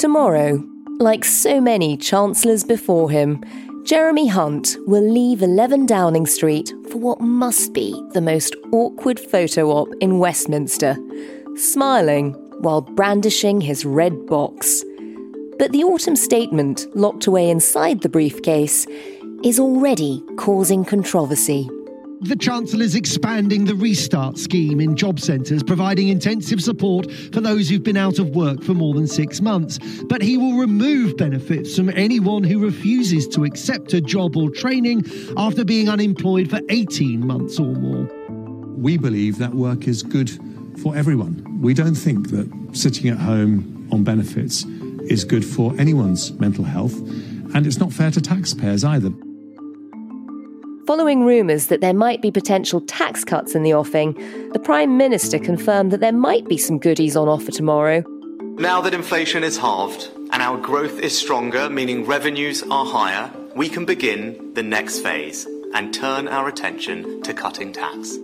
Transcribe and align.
Tomorrow, 0.00 0.64
like 0.98 1.26
so 1.26 1.60
many 1.60 1.94
chancellors 1.94 2.64
before 2.64 3.10
him, 3.10 3.44
Jeremy 3.84 4.28
Hunt 4.28 4.78
will 4.86 5.06
leave 5.06 5.42
11 5.42 5.84
Downing 5.84 6.24
Street 6.24 6.72
for 6.90 6.96
what 6.96 7.20
must 7.20 7.74
be 7.74 7.92
the 8.14 8.22
most 8.22 8.56
awkward 8.72 9.20
photo 9.20 9.68
op 9.70 9.88
in 10.00 10.18
Westminster, 10.18 10.96
smiling 11.56 12.32
while 12.60 12.80
brandishing 12.80 13.60
his 13.60 13.84
red 13.84 14.24
box. 14.24 14.82
But 15.58 15.72
the 15.72 15.84
autumn 15.84 16.16
statement 16.16 16.86
locked 16.96 17.26
away 17.26 17.50
inside 17.50 18.00
the 18.00 18.08
briefcase 18.08 18.86
is 19.44 19.60
already 19.60 20.24
causing 20.38 20.82
controversy. 20.82 21.68
The 22.22 22.36
Chancellor 22.36 22.82
is 22.82 22.94
expanding 22.94 23.64
the 23.64 23.74
Restart 23.74 24.36
scheme 24.36 24.78
in 24.78 24.94
job 24.94 25.18
centres, 25.18 25.62
providing 25.62 26.08
intensive 26.08 26.62
support 26.62 27.10
for 27.32 27.40
those 27.40 27.70
who've 27.70 27.82
been 27.82 27.96
out 27.96 28.18
of 28.18 28.36
work 28.36 28.62
for 28.62 28.74
more 28.74 28.92
than 28.92 29.06
six 29.06 29.40
months. 29.40 29.78
But 30.04 30.20
he 30.20 30.36
will 30.36 30.58
remove 30.58 31.16
benefits 31.16 31.74
from 31.74 31.88
anyone 31.88 32.44
who 32.44 32.62
refuses 32.62 33.26
to 33.28 33.44
accept 33.44 33.94
a 33.94 34.02
job 34.02 34.36
or 34.36 34.50
training 34.50 35.06
after 35.38 35.64
being 35.64 35.88
unemployed 35.88 36.50
for 36.50 36.60
18 36.68 37.26
months 37.26 37.58
or 37.58 37.74
more. 37.74 38.04
We 38.76 38.98
believe 38.98 39.38
that 39.38 39.54
work 39.54 39.88
is 39.88 40.02
good 40.02 40.30
for 40.82 40.94
everyone. 40.94 41.60
We 41.62 41.72
don't 41.72 41.94
think 41.94 42.28
that 42.32 42.76
sitting 42.76 43.08
at 43.08 43.16
home 43.16 43.88
on 43.92 44.04
benefits 44.04 44.66
is 45.08 45.24
good 45.24 45.44
for 45.44 45.74
anyone's 45.78 46.32
mental 46.32 46.64
health, 46.64 46.98
and 47.54 47.66
it's 47.66 47.78
not 47.78 47.94
fair 47.94 48.10
to 48.10 48.20
taxpayers 48.20 48.84
either. 48.84 49.10
Following 50.90 51.24
rumours 51.24 51.68
that 51.68 51.80
there 51.80 51.94
might 51.94 52.20
be 52.20 52.32
potential 52.32 52.80
tax 52.80 53.22
cuts 53.22 53.54
in 53.54 53.62
the 53.62 53.72
offing, 53.72 54.12
the 54.50 54.58
Prime 54.58 54.96
Minister 54.96 55.38
confirmed 55.38 55.92
that 55.92 56.00
there 56.00 56.10
might 56.10 56.48
be 56.48 56.58
some 56.58 56.80
goodies 56.80 57.14
on 57.14 57.28
offer 57.28 57.52
tomorrow. 57.52 58.02
Now 58.58 58.80
that 58.80 58.92
inflation 58.92 59.44
is 59.44 59.56
halved 59.56 60.10
and 60.32 60.42
our 60.42 60.58
growth 60.58 60.98
is 60.98 61.16
stronger, 61.16 61.70
meaning 61.70 62.06
revenues 62.06 62.64
are 62.72 62.84
higher, 62.84 63.30
we 63.54 63.68
can 63.68 63.84
begin 63.84 64.52
the 64.54 64.64
next 64.64 64.98
phase 64.98 65.46
and 65.74 65.94
turn 65.94 66.26
our 66.26 66.48
attention 66.48 67.22
to 67.22 67.34
cutting 67.34 67.72
tax. 67.72 68.18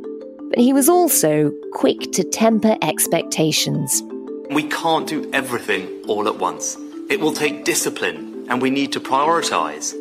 But 0.51 0.59
he 0.59 0.73
was 0.73 0.89
also 0.89 1.53
quick 1.73 2.11
to 2.15 2.25
temper 2.25 2.77
expectations. 2.83 4.03
We 4.51 4.65
can't 4.65 5.07
do 5.07 5.31
everything 5.33 6.03
all 6.09 6.27
at 6.27 6.39
once. 6.41 6.77
It 7.09 7.21
will 7.21 7.33
take 7.33 7.65
discipline 7.65 8.45
and 8.51 8.61
we 8.61 8.71
need 8.71 8.91
to 8.95 8.99
prioritise. 8.99 9.95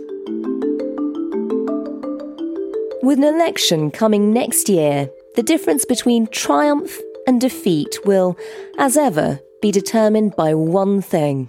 With 3.06 3.20
an 3.20 3.24
election 3.24 3.92
coming 3.92 4.34
next 4.34 4.68
year, 4.68 5.08
the 5.36 5.44
difference 5.44 5.86
between 5.86 6.26
triumph 6.26 7.00
and 7.28 7.40
defeat 7.40 8.00
will, 8.04 8.36
as 8.80 8.98
ever, 8.98 9.40
be 9.62 9.72
determined 9.72 10.36
by 10.36 10.56
one 10.56 11.04
thing. 11.04 11.48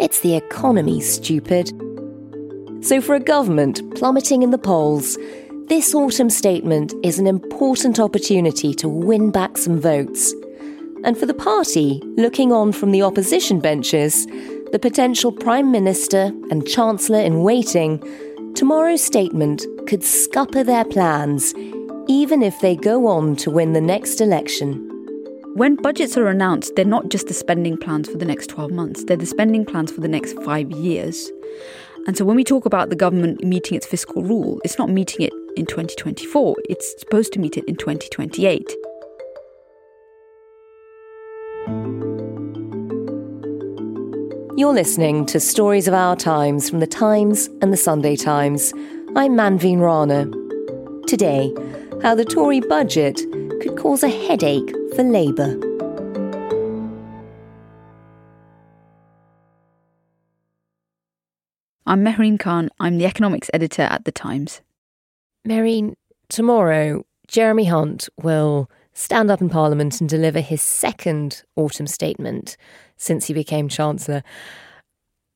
It's 0.00 0.20
the 0.20 0.34
economy, 0.34 1.02
stupid. 1.02 1.68
So, 2.80 3.02
for 3.02 3.14
a 3.14 3.20
government 3.20 3.82
plummeting 3.94 4.42
in 4.42 4.52
the 4.52 4.56
polls, 4.56 5.18
this 5.68 5.94
autumn 5.94 6.30
statement 6.30 6.94
is 7.02 7.18
an 7.18 7.26
important 7.26 8.00
opportunity 8.00 8.72
to 8.72 8.88
win 8.88 9.30
back 9.30 9.58
some 9.58 9.78
votes. 9.78 10.32
And 11.04 11.18
for 11.18 11.26
the 11.26 11.34
party 11.34 12.00
looking 12.16 12.52
on 12.52 12.72
from 12.72 12.90
the 12.90 13.02
opposition 13.02 13.60
benches, 13.60 14.24
the 14.72 14.78
potential 14.80 15.30
Prime 15.30 15.70
Minister 15.70 16.32
and 16.50 16.66
Chancellor 16.66 17.20
in 17.20 17.42
waiting, 17.42 18.02
tomorrow's 18.54 19.02
statement 19.02 19.66
could 19.88 20.04
scupper 20.04 20.62
their 20.62 20.84
plans, 20.84 21.54
even 22.08 22.42
if 22.42 22.58
they 22.60 22.76
go 22.76 23.06
on 23.08 23.34
to 23.36 23.50
win 23.50 23.72
the 23.72 23.80
next 23.80 24.20
election. 24.20 24.90
When 25.54 25.76
budgets 25.76 26.16
are 26.16 26.28
announced, 26.28 26.74
they're 26.76 26.84
not 26.84 27.08
just 27.08 27.26
the 27.26 27.34
spending 27.34 27.76
plans 27.76 28.08
for 28.08 28.16
the 28.16 28.24
next 28.24 28.48
12 28.48 28.70
months, 28.70 29.04
they're 29.04 29.16
the 29.16 29.26
spending 29.26 29.64
plans 29.64 29.90
for 29.90 30.00
the 30.00 30.08
next 30.08 30.38
five 30.42 30.70
years. 30.70 31.30
And 32.06 32.16
so 32.16 32.24
when 32.24 32.36
we 32.36 32.44
talk 32.44 32.64
about 32.64 32.90
the 32.90 32.96
government 32.96 33.42
meeting 33.42 33.76
its 33.76 33.86
fiscal 33.86 34.22
rule, 34.22 34.60
it's 34.64 34.78
not 34.78 34.90
meeting 34.90 35.22
it 35.22 35.32
in 35.56 35.66
2024, 35.66 36.56
it's 36.68 36.98
supposed 37.00 37.32
to 37.32 37.40
meet 37.40 37.56
it 37.56 37.64
in 37.64 37.76
2028. 37.76 38.74
You're 44.56 44.72
listening 44.72 45.26
to 45.26 45.40
Stories 45.40 45.88
of 45.88 45.94
Our 45.94 46.14
Times 46.14 46.70
from 46.70 46.78
The 46.78 46.86
Times 46.86 47.48
and 47.60 47.72
The 47.72 47.76
Sunday 47.76 48.14
Times. 48.14 48.72
I'm 49.16 49.32
Manveen 49.32 49.80
Rana. 49.80 50.26
Today, 51.08 51.52
how 52.02 52.14
the 52.14 52.24
Tory 52.24 52.60
budget 52.60 53.16
could 53.60 53.76
cause 53.76 54.04
a 54.04 54.08
headache 54.08 54.70
for 54.94 55.02
Labour. 55.02 55.58
I'm 61.84 62.04
Mehreen 62.04 62.38
Khan. 62.38 62.70
I'm 62.78 62.98
the 62.98 63.06
economics 63.06 63.50
editor 63.52 63.82
at 63.82 64.04
The 64.04 64.12
Times. 64.12 64.60
Mehreen, 65.44 65.94
tomorrow, 66.28 67.04
Jeremy 67.26 67.64
Hunt 67.64 68.08
will 68.22 68.70
stand 68.94 69.30
up 69.30 69.40
in 69.40 69.48
Parliament 69.48 70.00
and 70.00 70.08
deliver 70.08 70.40
his 70.40 70.62
second 70.62 71.42
autumn 71.56 71.86
statement 71.86 72.56
since 72.96 73.26
he 73.26 73.34
became 73.34 73.68
Chancellor. 73.68 74.22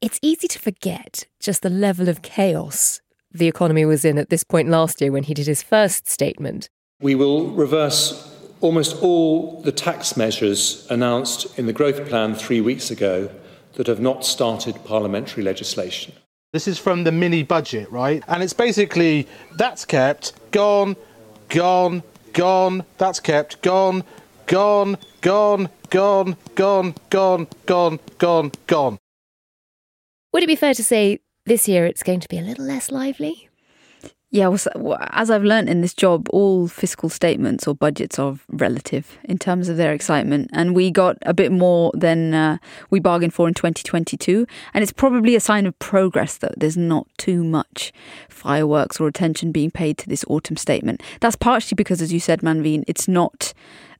It's 0.00 0.18
easy 0.22 0.48
to 0.48 0.58
forget 0.58 1.26
just 1.40 1.62
the 1.62 1.70
level 1.70 2.08
of 2.08 2.22
chaos 2.22 3.00
the 3.30 3.48
economy 3.48 3.84
was 3.84 4.04
in 4.04 4.16
at 4.16 4.30
this 4.30 4.44
point 4.44 4.68
last 4.68 5.00
year 5.00 5.12
when 5.12 5.24
he 5.24 5.34
did 5.34 5.46
his 5.46 5.62
first 5.62 6.08
statement. 6.08 6.68
We 7.00 7.14
will 7.14 7.48
reverse 7.48 8.34
almost 8.60 9.02
all 9.02 9.60
the 9.62 9.72
tax 9.72 10.16
measures 10.16 10.86
announced 10.90 11.58
in 11.58 11.66
the 11.66 11.72
growth 11.72 12.08
plan 12.08 12.34
three 12.34 12.60
weeks 12.60 12.90
ago 12.90 13.30
that 13.74 13.86
have 13.86 14.00
not 14.00 14.24
started 14.24 14.82
parliamentary 14.84 15.42
legislation. 15.42 16.12
This 16.52 16.66
is 16.66 16.78
from 16.78 17.04
the 17.04 17.12
mini 17.12 17.42
budget, 17.42 17.90
right? 17.92 18.22
And 18.26 18.42
it's 18.42 18.54
basically 18.54 19.28
that's 19.56 19.84
kept, 19.84 20.32
gone, 20.50 20.96
gone, 21.50 22.02
gone, 22.38 22.84
that's 22.98 23.18
kept, 23.18 23.60
gone, 23.62 24.04
gone, 24.46 24.96
gone, 25.20 25.68
gone, 25.90 26.36
gone, 26.54 26.94
gone, 27.10 27.48
gone, 27.66 27.98
gone, 28.18 28.52
gone. 28.68 28.98
Would 30.32 30.44
it 30.44 30.46
be 30.46 30.54
fair 30.54 30.72
to 30.72 30.84
say 30.84 31.18
this 31.46 31.66
year 31.66 31.84
it's 31.84 32.04
going 32.04 32.20
to 32.20 32.28
be 32.28 32.38
a 32.38 32.42
little 32.42 32.64
less 32.64 32.92
lively? 32.92 33.47
Yeah, 34.30 34.48
well, 34.76 34.98
as 35.10 35.30
I've 35.30 35.42
learned 35.42 35.70
in 35.70 35.80
this 35.80 35.94
job, 35.94 36.28
all 36.30 36.68
fiscal 36.68 37.08
statements 37.08 37.66
or 37.66 37.74
budgets 37.74 38.18
are 38.18 38.36
relative 38.50 39.18
in 39.24 39.38
terms 39.38 39.70
of 39.70 39.78
their 39.78 39.94
excitement. 39.94 40.50
And 40.52 40.74
we 40.74 40.90
got 40.90 41.16
a 41.22 41.32
bit 41.32 41.50
more 41.50 41.92
than 41.94 42.34
uh, 42.34 42.58
we 42.90 43.00
bargained 43.00 43.32
for 43.32 43.48
in 43.48 43.54
2022. 43.54 44.46
And 44.74 44.82
it's 44.82 44.92
probably 44.92 45.34
a 45.34 45.40
sign 45.40 45.64
of 45.64 45.78
progress 45.78 46.36
that 46.38 46.60
there's 46.60 46.76
not 46.76 47.06
too 47.16 47.42
much 47.42 47.90
fireworks 48.28 49.00
or 49.00 49.08
attention 49.08 49.50
being 49.50 49.70
paid 49.70 49.96
to 49.98 50.08
this 50.10 50.26
autumn 50.28 50.58
statement. 50.58 51.02
That's 51.20 51.36
partially 51.36 51.76
because, 51.76 52.02
as 52.02 52.12
you 52.12 52.20
said, 52.20 52.42
Manveen, 52.42 52.84
it's 52.86 53.08
not 53.08 53.54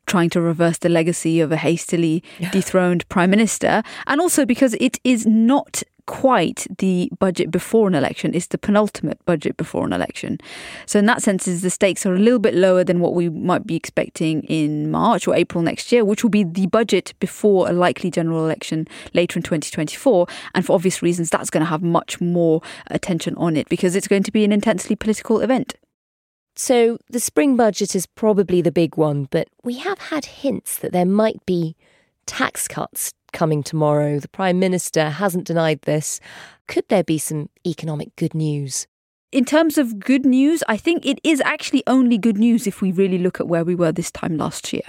trying 0.09 0.31
to 0.31 0.41
reverse 0.41 0.79
the 0.79 0.89
legacy 0.89 1.39
of 1.41 1.53
a 1.53 1.57
hastily 1.57 2.25
dethroned 2.51 3.09
prime 3.09 3.31
minister, 3.31 3.83
and 4.07 4.21
also 4.21 4.45
because 4.45 4.75
it 4.81 4.99
is 5.05 5.27
not 5.27 5.83
quite 6.07 6.67
the 6.79 7.11
budget 7.19 7.51
before 7.51 7.87
an 7.87 7.95
election. 7.95 8.35
It's 8.35 8.47
the 8.47 8.57
penultimate 8.57 9.23
budget 9.27 9.59
before 9.59 9.85
an 9.85 9.93
election. 9.93 10.39
So 10.87 10.99
in 10.99 11.05
that 11.05 11.23
sense, 11.23 11.45
the 11.45 11.69
stakes 11.69 12.07
are 12.07 12.15
a 12.15 12.19
little 12.19 12.39
bit 12.39 12.55
lower 12.55 12.83
than 12.83 13.01
what 13.01 13.13
we 13.13 13.29
might 13.29 13.67
be 13.67 13.77
expecting 13.77 14.43
in 14.45 14.91
March 14.91 15.29
or 15.29 15.35
April 15.37 15.63
next 15.63 15.93
year, 15.93 16.07
which 16.07 16.23
will 16.23 16.31
be 16.31 16.45
the 16.45 16.67
budget 16.67 17.13
before 17.21 17.69
a 17.69 17.75
likely 17.75 18.11
general 18.11 18.43
election 18.43 18.89
later 19.13 19.39
in 19.39 19.43
2024. 19.43 20.27
And 20.55 20.65
for 20.65 20.73
obvious 20.73 21.03
reasons, 21.03 21.29
that's 21.29 21.51
going 21.51 21.61
to 21.61 21.69
have 21.69 21.83
much 21.83 22.23
more 22.23 22.63
attention 22.87 23.35
on 23.37 23.55
it 23.55 23.69
because 23.69 23.95
it's 23.95 24.09
going 24.09 24.23
to 24.23 24.33
be 24.33 24.45
an 24.45 24.53
intensely 24.53 24.97
political 24.97 25.41
event. 25.43 25.75
So 26.61 26.99
the 27.09 27.21
spring 27.21 27.57
budget 27.57 27.95
is 27.95 28.05
probably 28.05 28.61
the 28.61 28.73
big 28.73 28.97
one, 28.97 29.29
but 29.31 29.47
we 29.63 29.79
have 29.79 30.01
had 30.01 30.25
hints 30.25 30.77
that 30.79 30.91
there 30.91 31.07
might 31.07 31.47
be 31.47 31.77
tax 32.27 32.67
cuts 32.67 33.13
coming 33.33 33.63
tomorrow. 33.63 34.19
The 34.19 34.29
Prime 34.29 34.59
Minister 34.59 35.09
hasn't 35.09 35.47
denied 35.47 35.83
this. 35.83 36.19
Could 36.67 36.89
there 36.89 37.05
be 37.05 37.17
some 37.17 37.49
economic 37.65 38.17
good 38.17 38.35
news? 38.35 38.89
In 39.31 39.45
terms 39.45 39.77
of 39.77 40.01
good 40.01 40.25
news, 40.25 40.65
I 40.69 40.79
think 40.79 41.05
it 41.05 41.21
is 41.23 41.43
actually 41.45 41.83
only 41.87 42.17
good 42.17 42.39
news 42.39 42.67
if 42.67 42.81
we 42.81 42.93
really 42.93 43.19
look 43.19 43.41
at 43.41 43.47
where 43.47 43.63
we 43.63 43.75
were 43.75 43.93
this 43.93 44.11
time 44.11 44.39
last 44.39 44.73
year. 44.73 44.81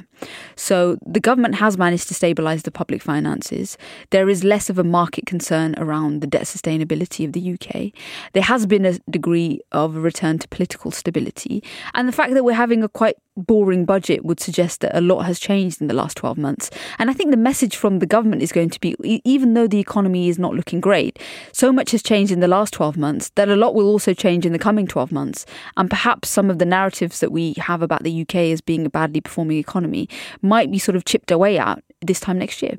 So 0.55 0.97
the 1.05 1.19
government 1.19 1.55
has 1.55 1.77
managed 1.77 2.07
to 2.07 2.13
stabilise 2.13 2.63
the 2.63 2.71
public 2.71 3.01
finances. 3.01 3.77
There 4.11 4.29
is 4.29 4.45
less 4.45 4.69
of 4.69 4.79
a 4.79 4.83
market 4.85 5.25
concern 5.25 5.75
around 5.77 6.21
the 6.21 6.27
debt 6.27 6.43
sustainability 6.43 7.25
of 7.25 7.33
the 7.33 7.51
UK. 7.51 7.91
There 8.31 8.43
has 8.43 8.65
been 8.65 8.85
a 8.85 8.97
degree 9.11 9.59
of 9.73 9.97
a 9.97 9.99
return 9.99 10.39
to 10.39 10.47
political 10.47 10.91
stability. 10.91 11.61
And 11.93 12.07
the 12.07 12.13
fact 12.13 12.33
that 12.33 12.45
we're 12.45 12.53
having 12.53 12.81
a 12.81 12.87
quite 12.87 13.17
boring 13.35 13.85
budget 13.85 14.23
would 14.23 14.39
suggest 14.39 14.81
that 14.81 14.97
a 14.97 15.01
lot 15.01 15.23
has 15.23 15.39
changed 15.39 15.81
in 15.81 15.87
the 15.87 15.93
last 15.93 16.15
12 16.17 16.37
months. 16.37 16.69
And 16.97 17.09
I 17.09 17.13
think 17.13 17.31
the 17.31 17.37
message 17.37 17.75
from 17.75 17.99
the 17.99 18.05
government 18.05 18.41
is 18.41 18.51
going 18.51 18.69
to 18.69 18.79
be 18.79 18.95
even 19.25 19.53
though 19.53 19.67
the 19.67 19.79
economy 19.79 20.29
is 20.29 20.39
not 20.39 20.53
looking 20.53 20.79
great, 20.79 21.19
so 21.51 21.71
much 21.71 21.91
has 21.91 22.03
changed 22.03 22.31
in 22.31 22.39
the 22.39 22.47
last 22.47 22.73
12 22.73 22.97
months 22.97 23.31
that 23.35 23.49
a 23.49 23.55
lot 23.55 23.75
will 23.75 23.87
also 23.87 24.13
change 24.13 24.28
change 24.29 24.45
in 24.45 24.53
the 24.53 24.59
coming 24.59 24.85
12 24.85 25.11
months. 25.11 25.45
And 25.75 25.89
perhaps 25.89 26.29
some 26.29 26.51
of 26.51 26.59
the 26.59 26.65
narratives 26.65 27.19
that 27.19 27.31
we 27.31 27.53
have 27.57 27.81
about 27.81 28.03
the 28.03 28.21
UK 28.21 28.35
as 28.53 28.61
being 28.61 28.85
a 28.85 28.89
badly 28.89 29.21
performing 29.21 29.57
economy 29.57 30.07
might 30.41 30.69
be 30.71 30.77
sort 30.77 30.95
of 30.95 31.05
chipped 31.05 31.31
away 31.31 31.57
at 31.57 31.83
this 32.01 32.19
time 32.19 32.37
next 32.37 32.61
year. 32.61 32.77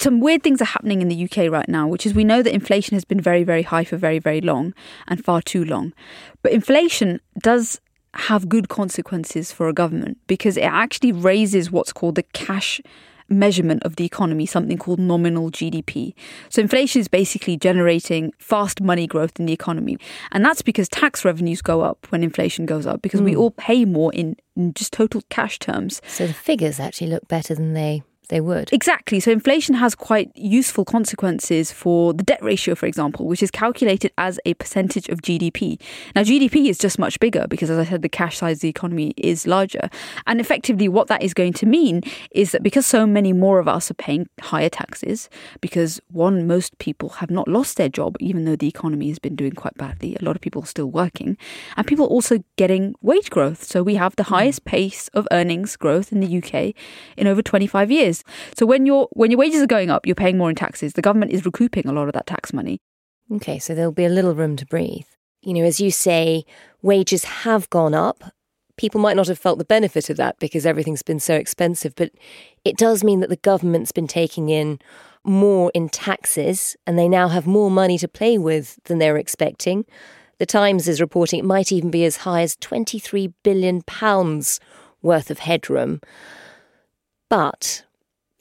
Some 0.00 0.20
weird 0.20 0.42
things 0.42 0.60
are 0.60 0.72
happening 0.76 1.00
in 1.00 1.08
the 1.08 1.24
UK 1.24 1.50
right 1.50 1.68
now, 1.68 1.86
which 1.86 2.04
is 2.04 2.14
we 2.14 2.24
know 2.24 2.42
that 2.42 2.52
inflation 2.52 2.96
has 2.96 3.04
been 3.04 3.20
very, 3.20 3.44
very 3.44 3.62
high 3.62 3.84
for 3.84 3.96
very, 3.96 4.18
very 4.18 4.40
long 4.40 4.74
and 5.06 5.24
far 5.24 5.40
too 5.40 5.64
long. 5.64 5.92
But 6.42 6.52
inflation 6.52 7.20
does 7.38 7.80
have 8.14 8.48
good 8.48 8.68
consequences 8.68 9.52
for 9.52 9.68
a 9.68 9.72
government 9.72 10.18
because 10.26 10.56
it 10.56 10.64
actually 10.64 11.12
raises 11.12 11.70
what's 11.70 11.92
called 11.92 12.16
the 12.16 12.24
cash 12.34 12.80
measurement 13.32 13.82
of 13.84 13.96
the 13.96 14.04
economy, 14.04 14.46
something 14.46 14.78
called 14.78 14.98
nominal 14.98 15.50
GDP. 15.50 16.14
So 16.48 16.60
inflation 16.60 17.00
is 17.00 17.08
basically 17.08 17.56
generating 17.56 18.32
fast 18.38 18.80
money 18.80 19.06
growth 19.06 19.38
in 19.40 19.46
the 19.46 19.52
economy. 19.52 19.98
And 20.30 20.44
that's 20.44 20.62
because 20.62 20.88
tax 20.88 21.24
revenues 21.24 21.62
go 21.62 21.80
up 21.80 22.06
when 22.10 22.22
inflation 22.22 22.66
goes 22.66 22.86
up 22.86 23.02
because 23.02 23.20
mm. 23.20 23.24
we 23.24 23.32
hmm. 23.32 23.40
all 23.40 23.50
pay 23.50 23.84
more 23.84 24.12
in, 24.12 24.36
in 24.56 24.74
just 24.74 24.92
total 24.92 25.22
cash 25.30 25.58
terms. 25.58 26.00
So 26.06 26.26
the 26.26 26.34
figures 26.34 26.78
actually 26.78 27.08
look 27.08 27.26
better 27.28 27.54
than 27.54 27.74
they 27.74 28.02
they 28.32 28.40
would. 28.40 28.72
Exactly. 28.72 29.20
So 29.20 29.30
inflation 29.30 29.74
has 29.74 29.94
quite 29.94 30.32
useful 30.34 30.84
consequences 30.86 31.70
for 31.70 32.14
the 32.14 32.22
debt 32.22 32.42
ratio, 32.42 32.74
for 32.74 32.86
example, 32.86 33.26
which 33.26 33.42
is 33.42 33.50
calculated 33.50 34.10
as 34.16 34.40
a 34.46 34.54
percentage 34.54 35.08
of 35.10 35.20
GDP. 35.20 35.78
Now, 36.16 36.22
GDP 36.22 36.70
is 36.70 36.78
just 36.78 36.98
much 36.98 37.20
bigger 37.20 37.46
because, 37.48 37.68
as 37.68 37.78
I 37.78 37.84
said, 37.84 38.00
the 38.00 38.08
cash 38.08 38.38
size 38.38 38.56
of 38.56 38.60
the 38.62 38.70
economy 38.70 39.12
is 39.18 39.46
larger. 39.46 39.90
And 40.26 40.40
effectively, 40.40 40.88
what 40.88 41.08
that 41.08 41.22
is 41.22 41.34
going 41.34 41.52
to 41.54 41.66
mean 41.66 42.00
is 42.30 42.52
that 42.52 42.62
because 42.62 42.86
so 42.86 43.06
many 43.06 43.34
more 43.34 43.58
of 43.58 43.68
us 43.68 43.90
are 43.90 43.94
paying 43.94 44.28
higher 44.40 44.70
taxes, 44.70 45.28
because 45.60 46.00
one, 46.10 46.46
most 46.46 46.78
people 46.78 47.10
have 47.10 47.30
not 47.30 47.48
lost 47.48 47.76
their 47.76 47.90
job, 47.90 48.16
even 48.18 48.46
though 48.46 48.56
the 48.56 48.68
economy 48.68 49.08
has 49.08 49.18
been 49.18 49.36
doing 49.36 49.52
quite 49.52 49.76
badly. 49.76 50.16
A 50.18 50.24
lot 50.24 50.36
of 50.36 50.40
people 50.40 50.62
are 50.62 50.66
still 50.66 50.90
working, 50.90 51.36
and 51.76 51.86
people 51.86 52.06
are 52.06 52.14
also 52.16 52.42
getting 52.56 52.94
wage 53.02 53.28
growth. 53.28 53.62
So 53.62 53.82
we 53.82 53.96
have 53.96 54.16
the 54.16 54.24
hmm. 54.24 54.34
highest 54.34 54.64
pace 54.64 55.08
of 55.08 55.28
earnings 55.30 55.76
growth 55.76 56.12
in 56.12 56.20
the 56.20 56.38
UK 56.38 56.74
in 57.18 57.26
over 57.26 57.42
25 57.42 57.90
years. 57.90 58.21
So 58.56 58.66
when 58.66 58.86
your 58.86 59.08
when 59.12 59.30
your 59.30 59.38
wages 59.38 59.62
are 59.62 59.66
going 59.66 59.90
up, 59.90 60.06
you're 60.06 60.14
paying 60.14 60.38
more 60.38 60.50
in 60.50 60.56
taxes. 60.56 60.94
The 60.94 61.02
government 61.02 61.32
is 61.32 61.44
recouping 61.44 61.86
a 61.86 61.92
lot 61.92 62.08
of 62.08 62.14
that 62.14 62.26
tax 62.26 62.52
money. 62.52 62.80
Okay, 63.30 63.58
so 63.58 63.74
there'll 63.74 63.92
be 63.92 64.04
a 64.04 64.10
little 64.10 64.34
room 64.34 64.56
to 64.56 64.66
breathe. 64.66 65.06
You 65.42 65.54
know, 65.54 65.64
as 65.64 65.80
you 65.80 65.90
say, 65.90 66.44
wages 66.82 67.24
have 67.24 67.68
gone 67.70 67.94
up. 67.94 68.22
People 68.76 69.00
might 69.00 69.16
not 69.16 69.28
have 69.28 69.38
felt 69.38 69.58
the 69.58 69.64
benefit 69.64 70.08
of 70.10 70.16
that 70.16 70.38
because 70.38 70.66
everything's 70.66 71.02
been 71.02 71.20
so 71.20 71.34
expensive, 71.34 71.94
but 71.94 72.10
it 72.64 72.76
does 72.76 73.04
mean 73.04 73.20
that 73.20 73.28
the 73.28 73.36
government's 73.36 73.92
been 73.92 74.06
taking 74.06 74.48
in 74.48 74.78
more 75.24 75.70
in 75.74 75.88
taxes 75.88 76.76
and 76.86 76.98
they 76.98 77.08
now 77.08 77.28
have 77.28 77.46
more 77.46 77.70
money 77.70 77.98
to 77.98 78.08
play 78.08 78.38
with 78.38 78.78
than 78.84 78.98
they 78.98 79.10
were 79.10 79.18
expecting. 79.18 79.84
The 80.38 80.46
Times 80.46 80.88
is 80.88 81.00
reporting 81.00 81.38
it 81.38 81.44
might 81.44 81.70
even 81.70 81.90
be 81.90 82.04
as 82.04 82.18
high 82.18 82.42
as 82.42 82.56
23 82.56 83.32
billion 83.42 83.82
pounds 83.82 84.58
worth 85.00 85.30
of 85.30 85.40
headroom. 85.40 86.00
But 87.28 87.84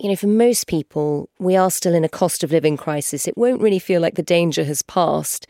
you 0.01 0.09
know, 0.09 0.15
for 0.15 0.27
most 0.27 0.65
people, 0.65 1.29
we 1.37 1.55
are 1.55 1.69
still 1.69 1.93
in 1.93 2.03
a 2.03 2.09
cost 2.09 2.43
of 2.43 2.51
living 2.51 2.75
crisis. 2.75 3.27
It 3.27 3.37
won't 3.37 3.61
really 3.61 3.77
feel 3.77 4.01
like 4.01 4.15
the 4.15 4.23
danger 4.23 4.63
has 4.63 4.81
passed. 4.81 5.45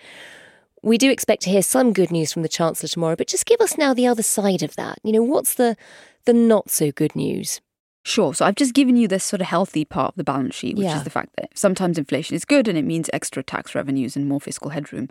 We 0.83 0.97
do 0.97 1.09
expect 1.09 1.43
to 1.43 1.49
hear 1.49 1.61
some 1.61 1.93
good 1.93 2.11
news 2.11 2.33
from 2.33 2.41
the 2.41 2.49
Chancellor 2.49 2.89
tomorrow, 2.89 3.15
but 3.15 3.27
just 3.27 3.45
give 3.45 3.61
us 3.61 3.77
now 3.77 3.93
the 3.93 4.07
other 4.07 4.23
side 4.23 4.61
of 4.61 4.75
that. 4.75 4.99
You 5.03 5.13
know, 5.13 5.23
what's 5.23 5.53
the 5.53 5.77
the 6.25 6.33
not 6.33 6.69
so 6.69 6.91
good 6.91 7.15
news? 7.15 7.61
Sure. 8.03 8.33
So 8.33 8.45
I've 8.45 8.55
just 8.55 8.73
given 8.73 8.97
you 8.97 9.07
this 9.07 9.23
sort 9.23 9.41
of 9.41 9.47
healthy 9.47 9.85
part 9.85 10.09
of 10.09 10.15
the 10.15 10.23
balance 10.23 10.55
sheet, 10.55 10.75
which 10.75 10.85
yeah. 10.85 10.97
is 10.97 11.03
the 11.03 11.09
fact 11.09 11.29
that 11.37 11.57
sometimes 11.57 11.97
inflation 11.97 12.35
is 12.35 12.45
good 12.45 12.67
and 12.67 12.77
it 12.77 12.83
means 12.83 13.09
extra 13.13 13.43
tax 13.43 13.73
revenues 13.75 14.15
and 14.15 14.27
more 14.27 14.41
fiscal 14.41 14.71
headroom. 14.71 15.07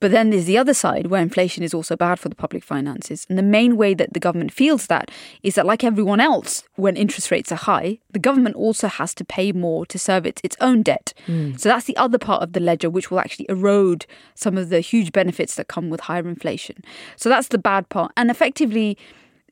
But 0.00 0.10
then 0.10 0.30
there's 0.30 0.46
the 0.46 0.58
other 0.58 0.74
side 0.74 1.06
where 1.06 1.22
inflation 1.22 1.62
is 1.62 1.74
also 1.74 1.94
bad 1.94 2.18
for 2.18 2.28
the 2.28 2.34
public 2.34 2.64
finances. 2.64 3.26
And 3.28 3.38
the 3.38 3.42
main 3.42 3.76
way 3.76 3.94
that 3.94 4.14
the 4.14 4.20
government 4.20 4.52
feels 4.52 4.86
that 4.86 5.10
is 5.42 5.54
that, 5.54 5.66
like 5.66 5.84
everyone 5.84 6.20
else, 6.20 6.64
when 6.76 6.96
interest 6.96 7.30
rates 7.30 7.52
are 7.52 7.56
high, 7.56 7.98
the 8.10 8.18
government 8.18 8.56
also 8.56 8.88
has 8.88 9.14
to 9.14 9.24
pay 9.24 9.52
more 9.52 9.84
to 9.86 9.98
service 9.98 10.34
its 10.42 10.56
own 10.60 10.82
debt. 10.82 11.12
Mm. 11.26 11.60
So 11.60 11.68
that's 11.68 11.84
the 11.84 11.96
other 11.96 12.18
part 12.18 12.42
of 12.42 12.54
the 12.54 12.60
ledger, 12.60 12.88
which 12.88 13.10
will 13.10 13.20
actually 13.20 13.46
erode 13.48 14.06
some 14.34 14.56
of 14.56 14.70
the 14.70 14.80
huge 14.80 15.12
benefits 15.12 15.54
that 15.56 15.68
come 15.68 15.90
with 15.90 16.00
higher 16.00 16.26
inflation. 16.26 16.82
So 17.16 17.28
that's 17.28 17.48
the 17.48 17.58
bad 17.58 17.88
part. 17.90 18.12
And 18.16 18.30
effectively, 18.30 18.96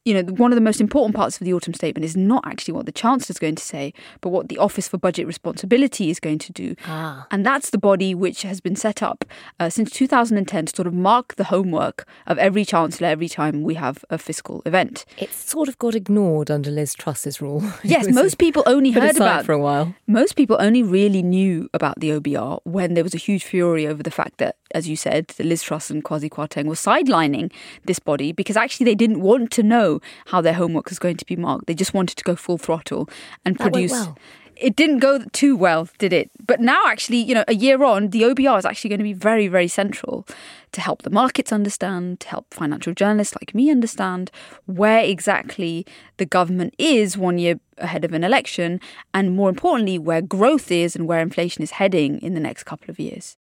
you 0.08 0.14
know, 0.14 0.32
one 0.32 0.50
of 0.50 0.56
the 0.56 0.62
most 0.62 0.80
important 0.80 1.14
parts 1.14 1.38
of 1.38 1.44
the 1.44 1.52
autumn 1.52 1.74
statement 1.74 2.02
is 2.02 2.16
not 2.16 2.42
actually 2.46 2.72
what 2.72 2.86
the 2.86 2.92
Chancellor 2.92 3.34
is 3.34 3.38
going 3.38 3.56
to 3.56 3.62
say, 3.62 3.92
but 4.22 4.30
what 4.30 4.48
the 4.48 4.56
Office 4.56 4.88
for 4.88 4.96
Budget 4.96 5.26
Responsibility 5.26 6.08
is 6.08 6.18
going 6.18 6.38
to 6.38 6.50
do. 6.50 6.74
Ah. 6.86 7.26
And 7.30 7.44
that's 7.44 7.68
the 7.68 7.76
body 7.76 8.14
which 8.14 8.40
has 8.40 8.58
been 8.58 8.74
set 8.74 9.02
up 9.02 9.22
uh, 9.60 9.68
since 9.68 9.90
2010 9.90 10.64
to 10.64 10.74
sort 10.74 10.86
of 10.86 10.94
mark 10.94 11.36
the 11.36 11.44
homework 11.44 12.08
of 12.26 12.38
every 12.38 12.64
Chancellor 12.64 13.06
every 13.08 13.28
time 13.28 13.62
we 13.62 13.74
have 13.74 14.02
a 14.08 14.16
fiscal 14.16 14.62
event. 14.64 15.04
It 15.18 15.30
sort 15.30 15.68
of 15.68 15.78
got 15.78 15.94
ignored 15.94 16.50
under 16.50 16.70
Liz 16.70 16.94
Truss's 16.94 17.42
rule. 17.42 17.62
yes, 17.82 18.08
most 18.08 18.38
people 18.38 18.62
only 18.64 18.92
heard 18.92 19.14
about 19.14 19.44
for 19.44 19.52
a 19.52 19.58
while. 19.58 19.94
Most 20.06 20.36
people 20.36 20.56
only 20.58 20.82
really 20.82 21.22
knew 21.22 21.68
about 21.74 22.00
the 22.00 22.08
OBR 22.10 22.60
when 22.64 22.94
there 22.94 23.04
was 23.04 23.12
a 23.12 23.18
huge 23.18 23.44
fury 23.44 23.86
over 23.86 24.02
the 24.02 24.10
fact 24.10 24.38
that, 24.38 24.56
as 24.74 24.88
you 24.88 24.96
said, 24.96 25.34
Liz 25.38 25.62
Truss 25.62 25.90
and 25.90 26.02
Kwasi 26.02 26.30
Kwarteng 26.30 26.64
were 26.64 26.74
sidelining 26.74 27.52
this 27.84 27.98
body 27.98 28.32
because 28.32 28.56
actually 28.56 28.84
they 28.84 28.94
didn't 28.94 29.20
want 29.20 29.50
to 29.50 29.62
know 29.62 29.97
how 30.26 30.40
their 30.40 30.54
homework 30.54 30.88
was 30.88 30.98
going 30.98 31.16
to 31.16 31.26
be 31.26 31.36
marked. 31.36 31.66
They 31.66 31.74
just 31.74 31.94
wanted 31.94 32.16
to 32.16 32.24
go 32.24 32.36
full 32.36 32.58
throttle 32.58 33.08
and 33.44 33.56
that 33.56 33.62
produce. 33.62 33.92
Well. 33.92 34.18
It 34.60 34.74
didn't 34.74 34.98
go 34.98 35.22
too 35.32 35.56
well, 35.56 35.88
did 35.98 36.12
it? 36.12 36.32
But 36.44 36.58
now, 36.58 36.82
actually, 36.88 37.18
you 37.18 37.32
know, 37.32 37.44
a 37.46 37.54
year 37.54 37.84
on, 37.84 38.08
the 38.08 38.22
OBR 38.22 38.58
is 38.58 38.64
actually 38.64 38.90
going 38.90 38.98
to 38.98 39.04
be 39.04 39.12
very, 39.12 39.46
very 39.46 39.68
central 39.68 40.26
to 40.72 40.80
help 40.80 41.02
the 41.02 41.10
markets 41.10 41.52
understand, 41.52 42.18
to 42.20 42.28
help 42.28 42.52
financial 42.52 42.92
journalists 42.92 43.36
like 43.40 43.54
me 43.54 43.70
understand 43.70 44.32
where 44.66 45.04
exactly 45.04 45.86
the 46.16 46.26
government 46.26 46.74
is 46.76 47.16
one 47.16 47.38
year 47.38 47.60
ahead 47.76 48.04
of 48.04 48.12
an 48.12 48.24
election, 48.24 48.80
and 49.14 49.36
more 49.36 49.48
importantly, 49.48 49.96
where 49.96 50.20
growth 50.20 50.72
is 50.72 50.96
and 50.96 51.06
where 51.06 51.20
inflation 51.20 51.62
is 51.62 51.70
heading 51.70 52.18
in 52.18 52.34
the 52.34 52.40
next 52.40 52.64
couple 52.64 52.90
of 52.90 52.98
years. 52.98 53.36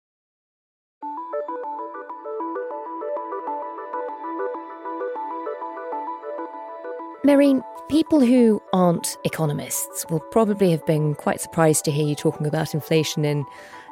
Mehreen, 7.27 7.61
people 7.89 8.21
who 8.21 8.63
aren't 8.73 9.17
economists 9.25 10.07
will 10.09 10.21
probably 10.31 10.71
have 10.71 10.87
been 10.87 11.17
quite 11.17 11.41
surprised 11.41 11.85
to 11.85 11.91
hear 11.91 12.07
you 12.07 12.15
talking 12.15 12.47
about 12.47 12.73
inflation 12.73 13.25
in 13.25 13.45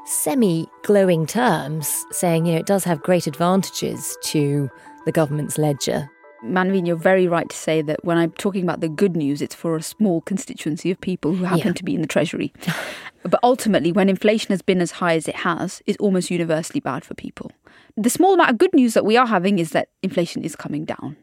semi 0.06 0.68
glowing 0.84 1.26
terms, 1.26 2.06
saying, 2.12 2.46
you 2.46 2.52
know, 2.52 2.60
it 2.60 2.66
does 2.66 2.84
have 2.84 3.02
great 3.02 3.26
advantages 3.26 4.16
to 4.22 4.70
the 5.04 5.10
government's 5.10 5.58
ledger. 5.58 6.08
Manveen, 6.44 6.86
you're 6.86 6.94
very 6.94 7.26
right 7.26 7.48
to 7.48 7.56
say 7.56 7.82
that 7.82 8.04
when 8.04 8.18
I'm 8.18 8.30
talking 8.30 8.62
about 8.62 8.80
the 8.80 8.88
good 8.88 9.16
news, 9.16 9.42
it's 9.42 9.54
for 9.54 9.74
a 9.74 9.82
small 9.82 10.20
constituency 10.20 10.92
of 10.92 11.00
people 11.00 11.34
who 11.34 11.42
happen 11.42 11.66
yeah. 11.66 11.72
to 11.72 11.82
be 11.82 11.96
in 11.96 12.02
the 12.02 12.06
Treasury. 12.06 12.52
but 13.24 13.40
ultimately, 13.42 13.90
when 13.90 14.08
inflation 14.08 14.52
has 14.52 14.62
been 14.62 14.80
as 14.80 14.92
high 14.92 15.16
as 15.16 15.26
it 15.26 15.34
has, 15.34 15.82
it's 15.86 15.98
almost 15.98 16.30
universally 16.30 16.78
bad 16.78 17.04
for 17.04 17.14
people. 17.14 17.50
The 17.96 18.10
small 18.10 18.34
amount 18.34 18.50
of 18.50 18.58
good 18.58 18.74
news 18.74 18.94
that 18.94 19.04
we 19.04 19.16
are 19.16 19.26
having 19.26 19.58
is 19.58 19.70
that 19.70 19.88
inflation 20.04 20.44
is 20.44 20.54
coming 20.54 20.84
down. 20.84 21.16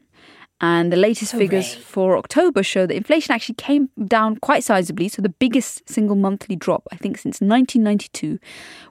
And 0.64 0.94
the 0.94 0.98
latest 0.98 1.32
Hooray. 1.32 1.46
figures 1.46 1.74
for 1.74 2.16
October 2.16 2.62
show 2.62 2.86
that 2.86 2.96
inflation 2.96 3.34
actually 3.34 3.56
came 3.56 3.90
down 4.06 4.38
quite 4.38 4.62
sizably. 4.62 5.10
So 5.10 5.24
the 5.24 5.30
biggest 5.30 5.90
single 5.90 6.16
monthly 6.16 6.56
drop, 6.56 6.88
I 6.92 6.98
think, 6.98 7.18
since 7.18 7.42
1992, 7.42 8.38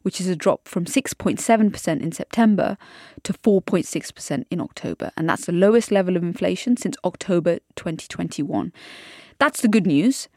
which 0.03 0.21
is 0.21 0.27
a 0.27 0.35
drop 0.35 0.67
from 0.67 0.85
6.7% 0.85 2.03
in 2.03 2.13
September 2.13 2.77
to 3.23 3.33
4.6% 3.33 4.45
in 4.51 4.61
October. 4.61 5.13
And 5.17 5.29
that's 5.29 5.47
the 5.47 5.53
lowest 5.53 5.93
level 5.93 6.17
of 6.17 6.25
inflation 6.25 6.77
since 6.77 6.97
October 7.05 7.61
2021. 7.77 8.73
That's 9.39 9.61
the 9.63 9.69
good 9.69 9.87
news. 9.87 10.29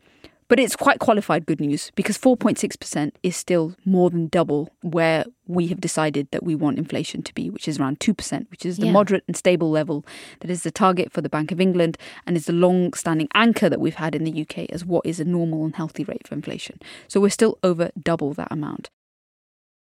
But 0.47 0.59
it's 0.59 0.75
quite 0.75 0.99
qualified 0.99 1.45
good 1.45 1.59
news 1.59 1.91
because 1.95 2.17
4.6% 2.17 3.11
is 3.23 3.35
still 3.35 3.75
more 3.85 4.09
than 4.09 4.27
double 4.27 4.69
where 4.81 5.25
we 5.47 5.67
have 5.67 5.81
decided 5.81 6.27
that 6.31 6.43
we 6.43 6.55
want 6.55 6.77
inflation 6.77 7.21
to 7.23 7.33
be, 7.33 7.49
which 7.49 7.67
is 7.67 7.79
around 7.79 7.99
2%, 7.99 8.49
which 8.49 8.65
is 8.65 8.77
the 8.77 8.87
yeah. 8.87 8.91
moderate 8.91 9.23
and 9.27 9.35
stable 9.35 9.69
level 9.69 10.05
that 10.39 10.49
is 10.49 10.63
the 10.63 10.71
target 10.71 11.11
for 11.11 11.21
the 11.21 11.29
Bank 11.29 11.51
of 11.51 11.59
England 11.59 11.97
and 12.25 12.37
is 12.37 12.45
the 12.45 12.53
long 12.53 12.93
standing 12.93 13.27
anchor 13.33 13.69
that 13.69 13.79
we've 13.79 13.95
had 13.95 14.15
in 14.15 14.23
the 14.23 14.41
UK 14.41 14.69
as 14.69 14.85
what 14.85 15.05
is 15.05 15.19
a 15.19 15.25
normal 15.25 15.65
and 15.65 15.75
healthy 15.75 16.03
rate 16.03 16.27
for 16.27 16.35
inflation. 16.35 16.79
So 17.07 17.19
we're 17.19 17.29
still 17.29 17.57
over 17.63 17.91
double 18.01 18.33
that 18.33 18.51
amount. 18.51 18.89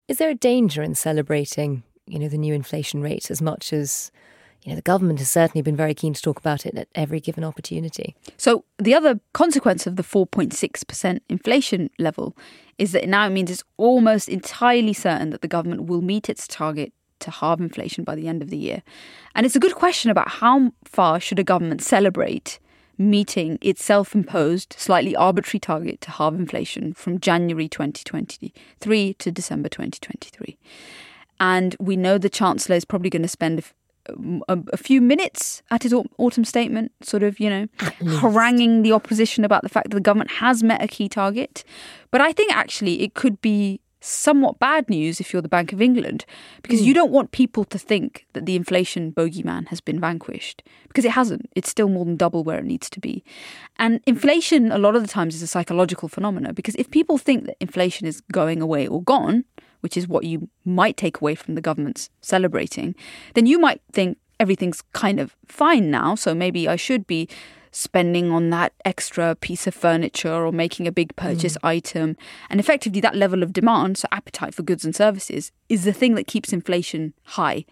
Is 0.08 0.18
there 0.18 0.30
a 0.30 0.34
danger 0.34 0.82
in 0.82 0.94
celebrating, 0.94 1.84
you 2.06 2.18
know, 2.18 2.28
the 2.28 2.38
new 2.38 2.54
inflation 2.54 3.02
rate 3.02 3.30
as 3.30 3.40
much 3.40 3.72
as 3.72 4.10
you 4.62 4.70
know, 4.70 4.76
the 4.76 4.82
government 4.82 5.18
has 5.18 5.30
certainly 5.30 5.62
been 5.62 5.76
very 5.76 5.94
keen 5.94 6.14
to 6.14 6.22
talk 6.22 6.38
about 6.38 6.64
it 6.66 6.76
at 6.76 6.88
every 6.94 7.20
given 7.20 7.42
opportunity. 7.42 8.14
So, 8.36 8.64
the 8.78 8.94
other 8.94 9.20
consequence 9.32 9.86
of 9.86 9.96
the 9.96 10.04
4.6% 10.04 11.20
inflation 11.28 11.90
level 11.98 12.36
is 12.78 12.92
that 12.92 13.08
now 13.08 13.26
it 13.26 13.30
means 13.30 13.50
it's 13.50 13.64
almost 13.76 14.28
entirely 14.28 14.92
certain 14.92 15.30
that 15.30 15.42
the 15.42 15.48
government 15.48 15.86
will 15.86 16.00
meet 16.00 16.28
its 16.28 16.46
target 16.46 16.92
to 17.20 17.30
halve 17.30 17.60
inflation 17.60 18.04
by 18.04 18.14
the 18.14 18.28
end 18.28 18.42
of 18.42 18.50
the 18.50 18.56
year. 18.56 18.82
And 19.34 19.46
it's 19.46 19.56
a 19.56 19.60
good 19.60 19.74
question 19.74 20.10
about 20.10 20.28
how 20.28 20.72
far 20.84 21.20
should 21.20 21.38
a 21.38 21.44
government 21.44 21.82
celebrate 21.82 22.58
meeting 22.98 23.58
its 23.60 23.82
self 23.84 24.14
imposed, 24.14 24.74
slightly 24.78 25.16
arbitrary 25.16 25.60
target 25.60 26.00
to 26.02 26.10
halve 26.10 26.34
inflation 26.34 26.92
from 26.92 27.18
January 27.18 27.68
2023 27.68 29.14
to 29.14 29.32
December 29.32 29.68
2023. 29.68 30.58
And 31.40 31.74
we 31.80 31.96
know 31.96 32.18
the 32.18 32.28
Chancellor 32.28 32.76
is 32.76 32.84
probably 32.84 33.10
going 33.10 33.22
to 33.22 33.28
spend 33.28 33.64
a, 34.48 34.58
a 34.72 34.76
few 34.76 35.00
minutes 35.00 35.62
at 35.70 35.82
his 35.82 35.94
autumn 36.18 36.44
statement, 36.44 36.92
sort 37.02 37.22
of, 37.22 37.38
you 37.38 37.50
know, 37.50 37.66
haranguing 38.20 38.82
the 38.82 38.92
opposition 38.92 39.44
about 39.44 39.62
the 39.62 39.68
fact 39.68 39.90
that 39.90 39.96
the 39.96 40.00
government 40.00 40.30
has 40.32 40.62
met 40.62 40.82
a 40.82 40.88
key 40.88 41.08
target. 41.08 41.64
But 42.10 42.20
I 42.20 42.32
think 42.32 42.54
actually 42.54 43.02
it 43.02 43.14
could 43.14 43.40
be 43.40 43.80
somewhat 44.02 44.58
bad 44.58 44.90
news 44.90 45.20
if 45.20 45.32
you're 45.32 45.40
the 45.42 45.48
Bank 45.48 45.72
of 45.72 45.80
England, 45.80 46.26
because 46.62 46.80
mm. 46.80 46.84
you 46.84 46.94
don't 46.94 47.12
want 47.12 47.30
people 47.30 47.64
to 47.64 47.78
think 47.78 48.26
that 48.32 48.44
the 48.44 48.56
inflation 48.56 49.12
bogeyman 49.12 49.68
has 49.68 49.80
been 49.80 50.00
vanquished, 50.00 50.62
because 50.88 51.04
it 51.04 51.12
hasn't. 51.12 51.48
It's 51.54 51.70
still 51.70 51.88
more 51.88 52.04
than 52.04 52.16
double 52.16 52.44
where 52.44 52.58
it 52.58 52.64
needs 52.64 52.90
to 52.90 53.00
be. 53.00 53.24
And 53.78 54.00
inflation, 54.06 54.72
a 54.72 54.78
lot 54.78 54.96
of 54.96 55.02
the 55.02 55.08
times, 55.08 55.34
is 55.34 55.42
a 55.42 55.46
psychological 55.46 56.08
phenomenon, 56.08 56.54
because 56.54 56.74
if 56.74 56.90
people 56.90 57.16
think 57.16 57.46
that 57.46 57.56
inflation 57.60 58.06
is 58.06 58.20
going 58.32 58.60
away 58.60 58.86
or 58.86 59.02
gone, 59.02 59.44
which 59.80 59.96
is 59.96 60.08
what 60.08 60.24
you 60.24 60.48
might 60.64 60.96
take 60.96 61.20
away 61.20 61.34
from 61.34 61.54
the 61.54 61.60
government's 61.60 62.10
celebrating, 62.20 62.94
then 63.34 63.46
you 63.46 63.58
might 63.58 63.80
think 63.92 64.18
everything's 64.40 64.82
kind 64.92 65.20
of 65.20 65.36
fine 65.46 65.90
now, 65.90 66.14
so 66.14 66.34
maybe 66.34 66.66
I 66.66 66.76
should 66.76 67.06
be 67.06 67.28
spending 67.72 68.30
on 68.30 68.50
that 68.50 68.72
extra 68.84 69.34
piece 69.34 69.66
of 69.66 69.74
furniture 69.74 70.46
or 70.46 70.52
making 70.52 70.86
a 70.86 70.92
big 70.92 71.16
purchase 71.16 71.56
mm. 71.56 71.68
item. 71.68 72.16
And 72.48 72.60
effectively, 72.60 73.00
that 73.00 73.16
level 73.16 73.42
of 73.42 73.52
demand, 73.52 73.98
so 73.98 74.08
appetite 74.12 74.54
for 74.54 74.62
goods 74.62 74.84
and 74.84 74.94
services, 74.94 75.50
is 75.68 75.84
the 75.84 75.92
thing 75.92 76.14
that 76.14 76.26
keeps 76.26 76.52
inflation 76.52 77.14
high. 77.24 77.64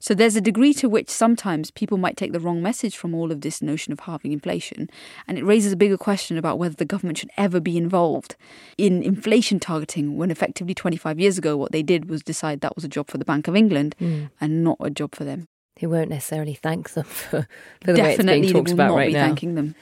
So 0.00 0.12
there's 0.12 0.36
a 0.36 0.40
degree 0.42 0.74
to 0.74 0.88
which 0.88 1.08
sometimes 1.08 1.70
people 1.70 1.96
might 1.96 2.18
take 2.18 2.32
the 2.32 2.40
wrong 2.40 2.60
message 2.60 2.94
from 2.94 3.14
all 3.14 3.32
of 3.32 3.40
this 3.40 3.62
notion 3.62 3.90
of 3.90 4.00
halving 4.00 4.32
inflation. 4.32 4.90
And 5.26 5.38
it 5.38 5.44
raises 5.44 5.72
a 5.72 5.76
bigger 5.76 5.96
question 5.96 6.36
about 6.36 6.58
whether 6.58 6.74
the 6.74 6.84
government 6.84 7.16
should 7.16 7.30
ever 7.38 7.58
be 7.58 7.78
involved 7.78 8.36
in 8.76 9.02
inflation 9.02 9.60
targeting 9.60 10.18
when 10.18 10.30
effectively 10.30 10.74
25 10.74 11.18
years 11.18 11.38
ago 11.38 11.56
what 11.56 11.72
they 11.72 11.82
did 11.82 12.10
was 12.10 12.22
decide 12.22 12.60
that 12.60 12.74
was 12.74 12.84
a 12.84 12.88
job 12.88 13.08
for 13.08 13.16
the 13.16 13.24
Bank 13.24 13.48
of 13.48 13.56
England 13.56 13.96
mm. 13.98 14.28
and 14.42 14.62
not 14.62 14.76
a 14.80 14.90
job 14.90 15.14
for 15.14 15.24
them 15.24 15.48
who 15.84 15.90
won't 15.90 16.10
necessarily 16.10 16.54
thank 16.54 16.90
them 16.90 17.04
for, 17.04 17.46
for 17.80 17.86
the 17.86 17.94
Definitely 17.94 18.26
way 18.26 18.38
it's 18.38 18.52
being 18.52 18.64
talked 18.64 18.70
about 18.72 18.94
right 18.94 19.12
now. 19.12 19.26
Thanking 19.26 19.54
them. 19.54 19.74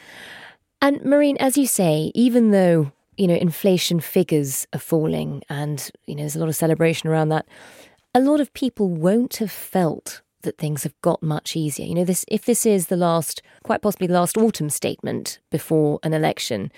And 0.80 1.00
Mehreen, 1.00 1.36
as 1.38 1.56
you 1.56 1.66
say, 1.66 2.10
even 2.14 2.50
though 2.50 2.92
you 3.16 3.26
know 3.28 3.34
inflation 3.34 4.00
figures 4.00 4.66
are 4.72 4.80
falling, 4.80 5.42
and 5.48 5.90
you 6.06 6.14
know 6.14 6.22
there's 6.22 6.36
a 6.36 6.40
lot 6.40 6.48
of 6.48 6.56
celebration 6.56 7.08
around 7.08 7.28
that, 7.28 7.46
a 8.14 8.20
lot 8.20 8.40
of 8.40 8.52
people 8.52 8.88
won't 8.88 9.36
have 9.36 9.52
felt 9.52 10.22
that 10.42 10.58
things 10.58 10.82
have 10.82 11.00
got 11.02 11.22
much 11.22 11.54
easier. 11.56 11.86
You 11.86 11.94
know, 11.94 12.04
this 12.04 12.24
if 12.28 12.44
this 12.44 12.66
is 12.66 12.88
the 12.88 12.96
last, 12.96 13.42
quite 13.62 13.80
possibly 13.80 14.08
the 14.08 14.14
last 14.14 14.36
autumn 14.36 14.70
statement 14.70 15.38
before 15.50 16.00
an 16.02 16.12
election, 16.12 16.72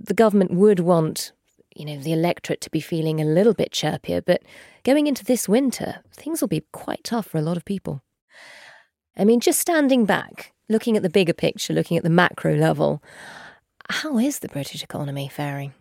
the 0.00 0.14
government 0.14 0.52
would 0.52 0.80
want 0.80 1.32
you 1.74 1.84
know 1.84 1.98
the 1.98 2.12
electorate 2.12 2.60
to 2.62 2.70
be 2.70 2.80
feeling 2.80 3.20
a 3.20 3.24
little 3.24 3.54
bit 3.54 3.72
chirpier. 3.72 4.22
But 4.24 4.42
going 4.84 5.06
into 5.06 5.24
this 5.24 5.48
winter, 5.48 6.00
things 6.12 6.40
will 6.40 6.48
be 6.48 6.64
quite 6.72 7.04
tough 7.04 7.26
for 7.26 7.38
a 7.38 7.42
lot 7.42 7.56
of 7.56 7.64
people. 7.64 8.02
I 9.18 9.24
mean, 9.24 9.40
just 9.40 9.58
standing 9.58 10.04
back, 10.04 10.52
looking 10.68 10.96
at 10.96 11.02
the 11.02 11.10
bigger 11.10 11.32
picture, 11.32 11.74
looking 11.74 11.96
at 11.96 12.04
the 12.04 12.10
macro 12.10 12.54
level, 12.54 13.02
how 13.90 14.18
is 14.18 14.38
the 14.38 14.48
British 14.48 14.82
economy 14.82 15.28
faring? 15.28 15.74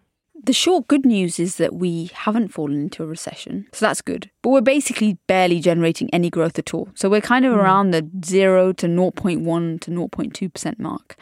The 0.44 0.54
short 0.54 0.88
good 0.88 1.06
news 1.06 1.40
is 1.40 1.58
that 1.58 1.76
we 1.76 2.10
haven't 2.14 2.50
fallen 2.50 2.80
into 2.80 3.04
a 3.04 3.08
recession. 3.08 3.68
So 3.74 3.86
that's 3.86 4.02
good. 4.02 4.30
But 4.42 4.50
we're 4.52 4.62
basically 4.62 5.18
barely 5.28 5.60
generating 5.60 6.10
any 6.14 6.30
growth 6.30 6.58
at 6.58 6.74
all. 6.74 6.90
So 6.96 7.10
we're 7.10 7.22
kind 7.22 7.46
of 7.46 7.54
mm. 7.54 7.58
around 7.58 7.92
the 7.92 8.08
0 8.24 8.74
to 8.74 8.88
0.1 8.88 9.82
to 9.82 9.92
0.2% 9.92 10.80
mark. 10.80 11.18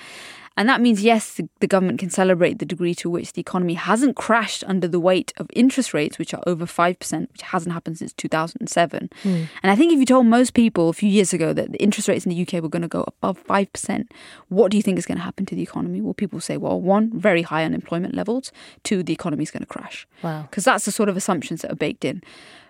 And 0.58 0.70
that 0.70 0.82
means, 0.82 1.04
yes, 1.04 1.40
the, 1.60 1.68
government 1.68 2.00
can 2.00 2.10
celebrate 2.10 2.60
the 2.60 2.66
degree 2.66 2.94
to 2.96 3.10
which 3.10 3.34
the 3.34 3.42
economy 3.42 3.74
hasn't 3.74 4.16
crashed 4.16 4.64
under 4.68 4.88
the 4.88 5.00
weight 5.00 5.34
of 5.38 5.50
interest 5.54 5.94
rates, 5.94 6.20
which 6.20 6.34
are 6.34 6.44
over 6.46 6.66
5%, 6.66 7.32
which 7.32 7.42
hasn't 7.42 7.74
happened 7.74 7.98
since 7.98 8.14
2007. 8.14 9.10
Mm. 9.24 9.48
And 9.64 9.72
I 9.72 9.76
think 9.76 9.92
if 9.92 10.00
you 10.00 10.06
told 10.06 10.28
most 10.28 10.54
people 10.54 10.88
a 10.90 10.94
few 10.94 11.10
years 11.10 11.34
ago 11.34 11.54
that 11.54 11.72
the 11.72 11.82
interest 11.82 12.08
rates 12.08 12.26
in 12.26 12.30
the 12.30 12.42
UK 12.42 12.62
were 12.62 12.70
going 12.70 12.84
to 12.84 12.88
go 12.88 13.04
above 13.08 13.44
5%, 13.46 14.08
what 14.50 14.72
do 14.72 14.78
you 14.78 14.84
think 14.84 14.98
is 14.98 15.06
going 15.06 15.18
to 15.18 15.24
happen 15.24 15.46
to 15.48 15.56
the 15.56 15.64
economy? 15.64 16.02
Well, 16.02 16.14
people 16.14 16.40
say, 16.40 16.56
well, 16.56 16.80
one, 16.80 17.20
very 17.20 17.42
high 17.42 17.66
unemployment 17.66 18.16
levels, 18.16 18.52
two, 18.84 19.04
the 19.04 19.14
economy 19.14 19.44
is 19.44 19.52
going 19.52 19.64
to 19.64 19.68
crash. 19.68 20.08
Wow. 20.22 20.44
Because 20.44 20.64
that's 20.64 20.86
the 20.86 20.92
sort 20.92 21.10
of 21.10 21.18
assumptions 21.18 21.64
that 21.64 21.72
are 21.72 21.76
baked 21.76 22.06
in. 22.06 22.22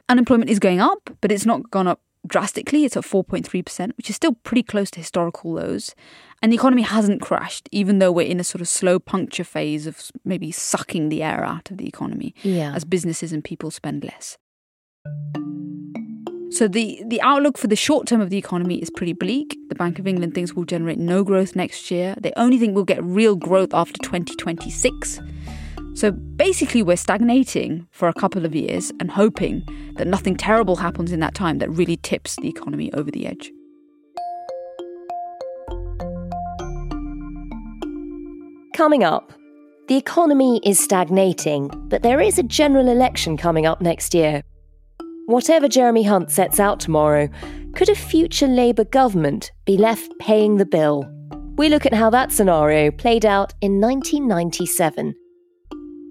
Unemployment 0.08 0.50
is 0.50 0.60
going 0.60 0.80
up, 0.80 1.10
but 1.22 1.32
it's 1.32 1.46
not 1.46 1.70
gone 1.70 1.88
up 1.88 2.00
drastically. 2.28 2.86
It's 2.86 2.98
at 2.98 3.04
4.3%, 3.04 3.98
which 3.98 4.10
is 4.10 4.16
still 4.16 4.34
pretty 4.44 4.64
close 4.64 4.92
to 4.92 5.00
historical 5.00 5.54
lows. 5.54 5.96
And 6.42 6.52
the 6.52 6.56
economy 6.58 6.84
hasn't 6.84 7.22
crashed, 7.22 7.70
even 7.72 8.00
though 8.00 8.12
we're 8.12 8.28
in 8.28 8.40
a 8.40 8.44
sort 8.44 8.62
of 8.62 8.68
slow 8.68 9.00
puncture 9.00 9.44
phase 9.44 9.88
of 9.88 10.12
maybe 10.24 10.52
sucking 10.52 11.10
the 11.10 11.24
air 11.24 11.44
out 11.44 11.72
of 11.72 11.78
the 11.78 11.88
economy 11.88 12.34
yeah. 12.44 12.74
as 12.76 12.86
businesses 12.86 13.32
and 13.32 13.44
people 13.44 13.72
spend 13.72 14.04
less. 14.04 14.38
So 16.52 16.68
the, 16.68 17.04
the 17.06 17.22
outlook 17.22 17.58
for 17.58 17.68
the 17.68 17.76
short 17.76 18.08
term 18.08 18.22
of 18.22 18.30
the 18.30 18.38
economy 18.38 18.82
is 18.82 18.90
pretty 18.90 19.14
bleak. 19.14 19.58
The 19.68 19.76
Bank 19.76 20.00
of 20.00 20.08
England 20.08 20.36
thinks 20.36 20.54
we'll 20.54 20.66
generate 20.66 20.98
no 20.98 21.24
growth 21.24 21.56
next 21.56 21.92
year. 21.92 22.16
They 22.18 22.32
only 22.38 22.58
think 22.58 22.76
we'll 22.76 22.86
get 22.86 23.04
real 23.04 23.36
growth 23.36 23.74
after 23.74 23.98
2026. 24.02 25.20
So 25.96 26.12
basically, 26.12 26.84
we're 26.84 26.98
stagnating 26.98 27.88
for 27.92 28.10
a 28.10 28.14
couple 28.14 28.46
of 28.46 28.54
years 28.54 28.92
and 29.00 29.10
hoping 29.10 29.64
that 29.96 30.08
nothing 30.08 30.36
terrible 30.36 30.76
happens 30.76 31.14
in 31.14 31.22
that 31.22 31.34
time 31.34 31.60
that 31.60 31.70
really 31.70 31.96
tips 31.96 32.36
the 32.36 32.50
economy 32.50 32.92
over 32.94 33.10
the 33.10 33.26
edge. 33.26 33.50
Coming 38.76 39.06
up, 39.06 39.32
the 39.88 39.96
economy 39.96 40.60
is 40.66 40.84
stagnating, 40.84 41.70
but 41.88 42.04
there 42.04 42.20
is 42.20 42.38
a 42.38 42.44
general 42.44 42.90
election 42.90 43.38
coming 43.38 43.66
up 43.66 43.80
next 43.80 44.14
year. 44.14 44.42
Whatever 45.28 45.70
Jeremy 45.70 46.04
Hunt 46.04 46.30
sets 46.30 46.60
out 46.60 46.82
tomorrow, 46.82 47.30
could 47.74 47.88
a 47.88 47.96
future 47.96 48.48
Labour 48.48 48.84
government 48.84 49.50
be 49.66 49.78
left 49.78 50.12
paying 50.20 50.58
the 50.58 50.66
bill? 50.66 51.10
We 51.56 51.70
look 51.70 51.86
at 51.86 51.94
how 51.94 52.10
that 52.10 52.34
scenario 52.34 52.92
played 52.92 53.26
out 53.26 53.54
in 53.62 53.80
1997 53.80 55.16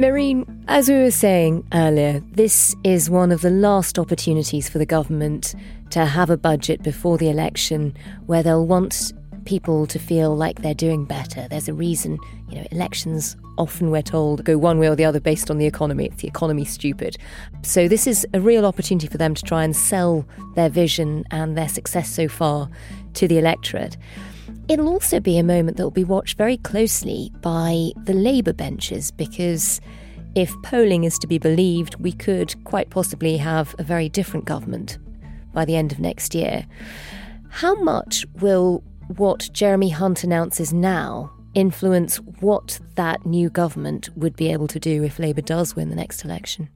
Mehreen, 0.00 0.64
as 0.66 0.88
we 0.88 0.94
were 0.94 1.10
saying 1.10 1.62
earlier, 1.74 2.20
this 2.32 2.74
is 2.84 3.10
one 3.10 3.30
of 3.30 3.42
the 3.42 3.50
last 3.50 3.98
opportunities 3.98 4.66
for 4.66 4.78
the 4.78 4.86
government 4.86 5.54
to 5.90 6.06
have 6.06 6.30
a 6.30 6.38
budget 6.38 6.82
before 6.82 7.18
the 7.18 7.28
election 7.28 7.94
where 8.24 8.42
they'll 8.42 8.66
want 8.66 9.12
people 9.44 9.86
to 9.86 9.98
feel 9.98 10.34
like 10.34 10.62
they're 10.62 10.72
doing 10.72 11.04
better. 11.04 11.46
There's 11.50 11.68
a 11.68 11.74
reason, 11.74 12.18
you 12.48 12.56
know, 12.56 12.66
elections 12.70 13.36
often 13.58 13.90
we're 13.90 14.00
told 14.00 14.42
go 14.42 14.56
one 14.56 14.78
way 14.78 14.88
or 14.88 14.96
the 14.96 15.04
other 15.04 15.20
based 15.20 15.50
on 15.50 15.58
the 15.58 15.66
economy. 15.66 16.06
It's 16.06 16.22
the 16.22 16.28
economy 16.28 16.64
stupid. 16.64 17.18
So 17.60 17.86
this 17.86 18.06
is 18.06 18.26
a 18.32 18.40
real 18.40 18.64
opportunity 18.64 19.06
for 19.06 19.18
them 19.18 19.34
to 19.34 19.42
try 19.42 19.64
and 19.64 19.76
sell 19.76 20.26
their 20.54 20.70
vision 20.70 21.26
and 21.30 21.58
their 21.58 21.68
success 21.68 22.08
so 22.08 22.26
far 22.26 22.70
to 23.14 23.28
the 23.28 23.36
electorate. 23.36 23.98
It'll 24.70 24.88
also 24.88 25.18
be 25.18 25.36
a 25.36 25.42
moment 25.42 25.78
that 25.78 25.82
will 25.82 25.90
be 25.90 26.04
watched 26.04 26.38
very 26.38 26.56
closely 26.56 27.32
by 27.40 27.90
the 28.04 28.14
Labour 28.14 28.52
benches 28.52 29.10
because 29.10 29.80
if 30.36 30.54
polling 30.62 31.02
is 31.02 31.18
to 31.18 31.26
be 31.26 31.38
believed, 31.38 31.96
we 31.96 32.12
could 32.12 32.54
quite 32.62 32.88
possibly 32.88 33.36
have 33.38 33.74
a 33.80 33.82
very 33.82 34.08
different 34.08 34.44
government 34.44 34.96
by 35.52 35.64
the 35.64 35.74
end 35.74 35.90
of 35.90 35.98
next 35.98 36.36
year. 36.36 36.66
How 37.48 37.74
much 37.82 38.24
will 38.40 38.84
what 39.16 39.50
Jeremy 39.52 39.88
Hunt 39.88 40.22
announces 40.22 40.72
now 40.72 41.32
influence 41.54 42.18
what 42.38 42.78
that 42.94 43.26
new 43.26 43.50
government 43.50 44.08
would 44.14 44.36
be 44.36 44.52
able 44.52 44.68
to 44.68 44.78
do 44.78 45.02
if 45.02 45.18
Labour 45.18 45.42
does 45.42 45.74
win 45.74 45.90
the 45.90 45.96
next 45.96 46.24
election? 46.24 46.68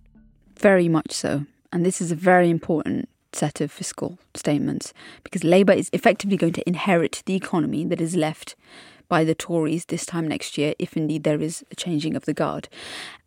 Very 0.59 0.89
much 0.89 1.13
so. 1.13 1.47
And 1.73 1.87
this 1.87 2.01
is 2.01 2.11
a 2.11 2.17
very 2.17 2.51
important 2.51 3.09
set 3.35 3.61
of 3.61 3.71
fiscal 3.71 4.19
statements 4.35 4.93
because 5.23 5.45
Labour 5.45 5.73
is 5.73 5.91
effectively 5.93 6.37
going 6.37 6.53
to 6.53 6.69
inherit 6.69 7.23
the 7.27 7.35
economy 7.35 7.85
that 7.85 8.01
is 8.01 8.17
left 8.17 8.57
by 9.09 9.25
the 9.25 9.35
Tories 9.35 9.85
this 9.87 10.07
time 10.07 10.27
next 10.27 10.57
year, 10.57 10.75
if 10.79 10.97
indeed 10.97 11.25
there 11.25 11.41
is 11.41 11.65
a 11.71 11.77
changing 11.77 12.17
of 12.17 12.25
the 12.25 12.35
guard. 12.35 12.69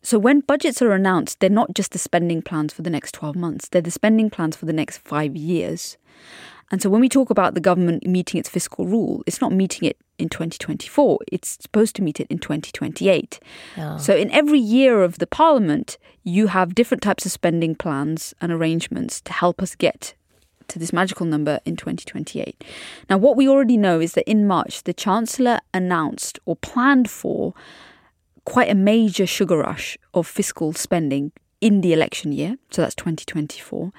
So 0.01 0.17
when 0.17 0.39
budgets 0.39 0.81
are 0.81 0.91
announced, 0.91 1.39
they're 1.39 1.49
not 1.49 1.73
just 1.73 1.91
the 1.91 1.99
spending 1.99 2.41
plans 2.41 2.73
for 2.73 2.81
the 2.81 2.89
next 2.89 3.13
12 3.13 3.35
months, 3.35 3.69
they're 3.69 3.81
the 3.81 3.91
spending 3.91 4.29
plans 4.29 4.55
for 4.55 4.65
the 4.65 4.73
next 4.73 4.97
five 4.97 5.35
years. 5.35 5.97
And 6.71 6.81
so 6.81 6.89
when 6.89 7.01
we 7.01 7.09
talk 7.09 7.29
about 7.29 7.53
the 7.53 7.61
government 7.61 8.05
meeting 8.05 8.39
its 8.39 8.49
fiscal 8.49 8.85
rule, 8.85 9.23
it's 9.25 9.39
not 9.39 9.53
meeting 9.53 9.87
it 9.87 9.97
in 10.17 10.29
2024, 10.29 11.19
it's 11.31 11.57
supposed 11.61 11.95
to 11.95 12.01
meet 12.01 12.19
it 12.19 12.27
in 12.29 12.39
2028. 12.39 13.39
Oh. 13.77 13.97
So 13.97 14.15
in 14.15 14.31
every 14.31 14.59
year 14.59 15.03
of 15.03 15.19
the 15.19 15.27
parliament, 15.27 15.97
you 16.23 16.47
have 16.47 16.75
different 16.75 17.03
types 17.03 17.25
of 17.25 17.31
spending 17.31 17.75
plans 17.75 18.33
and 18.41 18.51
arrangements 18.51 19.21
to 19.21 19.33
help 19.33 19.61
us 19.61 19.75
get 19.75 20.13
to 20.67 20.79
this 20.79 20.91
magical 20.91 21.25
number 21.25 21.59
in 21.65 21.75
2028. 21.75 22.63
Now, 23.09 23.17
what 23.17 23.37
we 23.37 23.47
already 23.47 23.77
know 23.77 23.99
is 23.99 24.13
that 24.13 24.29
in 24.29 24.47
March, 24.47 24.83
the 24.83 24.93
Chancellor 24.93 25.59
announced 25.73 26.39
or 26.45 26.55
planned 26.57 27.09
for 27.09 27.53
quite 28.43 28.69
a 28.69 28.75
major 28.75 29.25
sugar 29.25 29.57
rush 29.57 29.97
of 30.13 30.27
fiscal 30.27 30.73
spending 30.73 31.31
in 31.61 31.81
the 31.81 31.93
election 31.93 32.31
year. 32.31 32.57
So 32.71 32.81
that's 32.81 32.95
2024. 32.95 33.91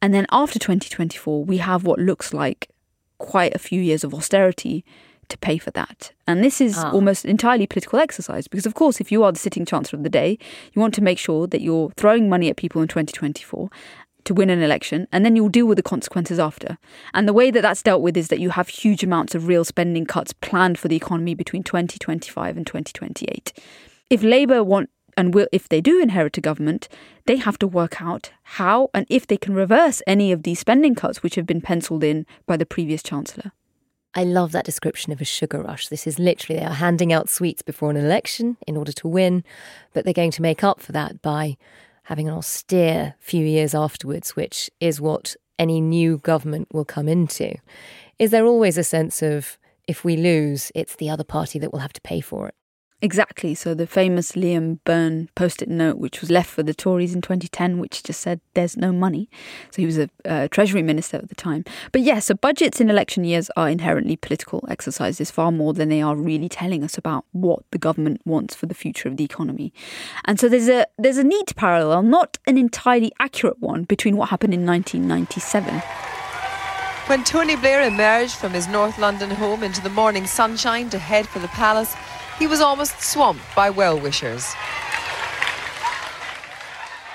And 0.00 0.12
then 0.12 0.26
after 0.30 0.58
2024, 0.58 1.44
we 1.44 1.58
have 1.58 1.84
what 1.84 1.98
looks 1.98 2.34
like 2.34 2.70
quite 3.18 3.54
a 3.54 3.58
few 3.58 3.80
years 3.80 4.04
of 4.04 4.12
austerity 4.12 4.84
to 5.28 5.38
pay 5.38 5.58
for 5.58 5.70
that. 5.72 6.12
And 6.26 6.42
this 6.42 6.60
is 6.60 6.78
ah. 6.78 6.90
almost 6.92 7.24
entirely 7.24 7.66
political 7.66 7.98
exercise 7.98 8.48
because, 8.48 8.66
of 8.66 8.74
course, 8.74 9.00
if 9.00 9.12
you 9.12 9.24
are 9.24 9.32
the 9.32 9.38
sitting 9.38 9.64
chancellor 9.64 9.98
of 9.98 10.02
the 10.02 10.10
day, 10.10 10.38
you 10.72 10.80
want 10.80 10.94
to 10.94 11.02
make 11.02 11.18
sure 11.18 11.46
that 11.46 11.60
you're 11.60 11.90
throwing 11.96 12.28
money 12.28 12.48
at 12.48 12.56
people 12.56 12.82
in 12.82 12.88
2024 12.88 13.70
to 14.24 14.34
win 14.34 14.50
an 14.50 14.62
election, 14.62 15.06
and 15.12 15.24
then 15.24 15.36
you'll 15.36 15.48
deal 15.48 15.66
with 15.66 15.76
the 15.76 15.82
consequences 15.82 16.38
after. 16.38 16.78
And 17.12 17.28
the 17.28 17.32
way 17.32 17.50
that 17.50 17.60
that's 17.60 17.82
dealt 17.82 18.02
with 18.02 18.16
is 18.16 18.28
that 18.28 18.40
you 18.40 18.50
have 18.50 18.68
huge 18.68 19.04
amounts 19.04 19.34
of 19.34 19.48
real 19.48 19.64
spending 19.64 20.06
cuts 20.06 20.32
planned 20.32 20.78
for 20.78 20.88
the 20.88 20.96
economy 20.96 21.34
between 21.34 21.62
2025 21.62 22.56
and 22.56 22.66
2028. 22.66 23.52
If 24.10 24.22
Labour 24.22 24.64
want 24.64 24.90
and 25.16 25.34
will, 25.34 25.46
if 25.52 25.68
they 25.68 25.80
do 25.80 26.00
inherit 26.00 26.38
a 26.38 26.40
government, 26.40 26.88
they 27.26 27.36
have 27.36 27.58
to 27.58 27.66
work 27.66 28.02
out 28.02 28.32
how 28.42 28.90
and 28.92 29.06
if 29.08 29.26
they 29.26 29.36
can 29.36 29.54
reverse 29.54 30.02
any 30.06 30.32
of 30.32 30.42
these 30.42 30.58
spending 30.58 30.94
cuts 30.94 31.22
which 31.22 31.36
have 31.36 31.46
been 31.46 31.60
penciled 31.60 32.02
in 32.02 32.26
by 32.46 32.56
the 32.56 32.66
previous 32.66 33.02
chancellor. 33.02 33.52
I 34.14 34.24
love 34.24 34.52
that 34.52 34.64
description 34.64 35.12
of 35.12 35.20
a 35.20 35.24
sugar 35.24 35.60
rush. 35.60 35.88
This 35.88 36.06
is 36.06 36.18
literally 36.18 36.60
they 36.60 36.66
are 36.66 36.74
handing 36.74 37.12
out 37.12 37.28
sweets 37.28 37.62
before 37.62 37.90
an 37.90 37.96
election 37.96 38.56
in 38.66 38.76
order 38.76 38.92
to 38.92 39.08
win, 39.08 39.42
but 39.92 40.04
they're 40.04 40.14
going 40.14 40.30
to 40.32 40.42
make 40.42 40.62
up 40.62 40.80
for 40.80 40.92
that 40.92 41.20
by 41.20 41.56
having 42.04 42.28
an 42.28 42.34
austere 42.34 43.14
few 43.18 43.44
years 43.44 43.74
afterwards, 43.74 44.36
which 44.36 44.70
is 44.78 45.00
what 45.00 45.34
any 45.58 45.80
new 45.80 46.18
government 46.18 46.68
will 46.72 46.84
come 46.84 47.08
into. 47.08 47.56
Is 48.18 48.30
there 48.30 48.46
always 48.46 48.78
a 48.78 48.84
sense 48.84 49.22
of 49.22 49.58
if 49.88 50.04
we 50.04 50.16
lose, 50.16 50.70
it's 50.74 50.96
the 50.96 51.10
other 51.10 51.24
party 51.24 51.58
that 51.58 51.72
will 51.72 51.80
have 51.80 51.92
to 51.94 52.00
pay 52.00 52.20
for 52.20 52.48
it? 52.48 52.54
Exactly. 53.02 53.54
So 53.54 53.74
the 53.74 53.86
famous 53.86 54.32
Liam 54.32 54.78
Byrne 54.84 55.28
post-it 55.34 55.68
note, 55.68 55.98
which 55.98 56.20
was 56.20 56.30
left 56.30 56.48
for 56.48 56.62
the 56.62 56.72
Tories 56.72 57.14
in 57.14 57.20
2010, 57.20 57.78
which 57.78 58.02
just 58.02 58.20
said 58.20 58.40
there's 58.54 58.76
no 58.76 58.92
money. 58.92 59.28
So 59.70 59.82
he 59.82 59.86
was 59.86 59.98
a 59.98 60.08
uh, 60.24 60.48
Treasury 60.48 60.82
Minister 60.82 61.18
at 61.18 61.28
the 61.28 61.34
time. 61.34 61.64
But 61.92 62.00
yes, 62.00 62.14
yeah, 62.14 62.18
so 62.20 62.34
budgets 62.34 62.80
in 62.80 62.88
election 62.88 63.24
years 63.24 63.50
are 63.56 63.68
inherently 63.68 64.16
political 64.16 64.64
exercises 64.68 65.30
far 65.30 65.52
more 65.52 65.74
than 65.74 65.90
they 65.90 66.00
are 66.00 66.16
really 66.16 66.48
telling 66.48 66.82
us 66.82 66.96
about 66.96 67.26
what 67.32 67.62
the 67.72 67.78
government 67.78 68.22
wants 68.24 68.54
for 68.54 68.66
the 68.66 68.74
future 68.74 69.08
of 69.08 69.18
the 69.18 69.24
economy. 69.24 69.72
And 70.24 70.40
so 70.40 70.48
there's 70.48 70.68
a 70.68 70.86
there's 70.96 71.18
a 71.18 71.24
neat 71.24 71.54
parallel, 71.56 72.02
not 72.02 72.38
an 72.46 72.56
entirely 72.56 73.12
accurate 73.20 73.60
one, 73.60 73.84
between 73.84 74.16
what 74.16 74.30
happened 74.30 74.54
in 74.54 74.64
1997. 74.64 75.82
When 77.06 77.22
Tony 77.22 77.56
Blair 77.56 77.82
emerged 77.82 78.36
from 78.36 78.54
his 78.54 78.66
North 78.66 78.96
London 78.98 79.28
home 79.28 79.62
into 79.62 79.82
the 79.82 79.90
morning 79.90 80.26
sunshine 80.26 80.88
to 80.88 80.98
head 80.98 81.28
for 81.28 81.38
the 81.38 81.48
palace, 81.48 81.94
he 82.38 82.46
was 82.46 82.60
almost 82.60 83.00
swamped 83.00 83.44
by 83.54 83.70
well 83.70 83.98
wishers. 83.98 84.54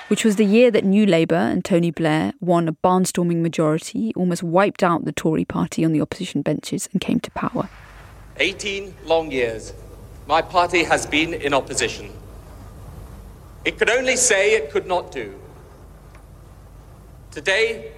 Which 0.08 0.24
was 0.24 0.36
the 0.36 0.44
year 0.44 0.72
that 0.72 0.84
New 0.84 1.06
Labour 1.06 1.36
and 1.36 1.64
Tony 1.64 1.92
Blair 1.92 2.32
won 2.40 2.66
a 2.66 2.72
barnstorming 2.72 3.42
majority, 3.42 4.12
almost 4.16 4.42
wiped 4.42 4.82
out 4.82 5.04
the 5.04 5.12
Tory 5.12 5.44
party 5.44 5.84
on 5.84 5.92
the 5.92 6.00
opposition 6.00 6.42
benches, 6.42 6.88
and 6.92 7.00
came 7.00 7.20
to 7.20 7.30
power. 7.30 7.68
18 8.38 8.94
long 9.04 9.30
years, 9.30 9.72
my 10.26 10.42
party 10.42 10.82
has 10.82 11.06
been 11.06 11.32
in 11.34 11.54
opposition. 11.54 12.10
It 13.64 13.78
could 13.78 13.90
only 13.90 14.16
say 14.16 14.54
it 14.54 14.70
could 14.70 14.86
not 14.86 15.12
do. 15.12 15.38
Today, 17.30 17.92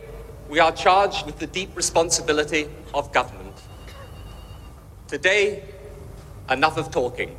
we 0.50 0.58
are 0.58 0.72
charged 0.72 1.24
with 1.24 1.38
the 1.38 1.46
deep 1.46 1.74
responsibility 1.74 2.68
of 2.92 3.10
government. 3.12 3.56
Today, 5.08 5.62
Enough 6.50 6.76
of 6.76 6.90
talking. 6.90 7.36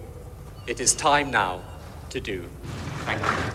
It 0.66 0.80
is 0.80 0.94
time 0.94 1.30
now 1.30 1.62
to 2.10 2.20
do. 2.20 2.50
Thank 3.06 3.22
you. 3.22 3.54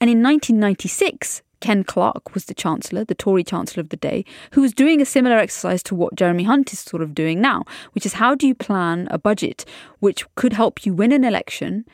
And 0.00 0.08
in 0.08 0.22
1996, 0.22 1.42
Ken 1.60 1.82
Clarke 1.82 2.34
was 2.34 2.44
the 2.44 2.54
Chancellor, 2.54 3.04
the 3.04 3.14
Tory 3.14 3.42
Chancellor 3.42 3.80
of 3.80 3.88
the 3.88 3.96
day, 3.96 4.24
who 4.52 4.60
was 4.60 4.72
doing 4.72 5.00
a 5.00 5.06
similar 5.06 5.36
exercise 5.36 5.82
to 5.84 5.94
what 5.94 6.14
Jeremy 6.14 6.44
Hunt 6.44 6.72
is 6.72 6.78
sort 6.78 7.02
of 7.02 7.14
doing 7.14 7.40
now, 7.40 7.64
which 7.92 8.06
is 8.06 8.14
how 8.14 8.34
do 8.34 8.46
you 8.46 8.54
plan 8.54 9.08
a 9.10 9.18
budget 9.18 9.64
which 9.98 10.24
could 10.36 10.52
help 10.52 10.86
you 10.86 10.92
win 10.92 11.10
an 11.10 11.24
election 11.24 11.84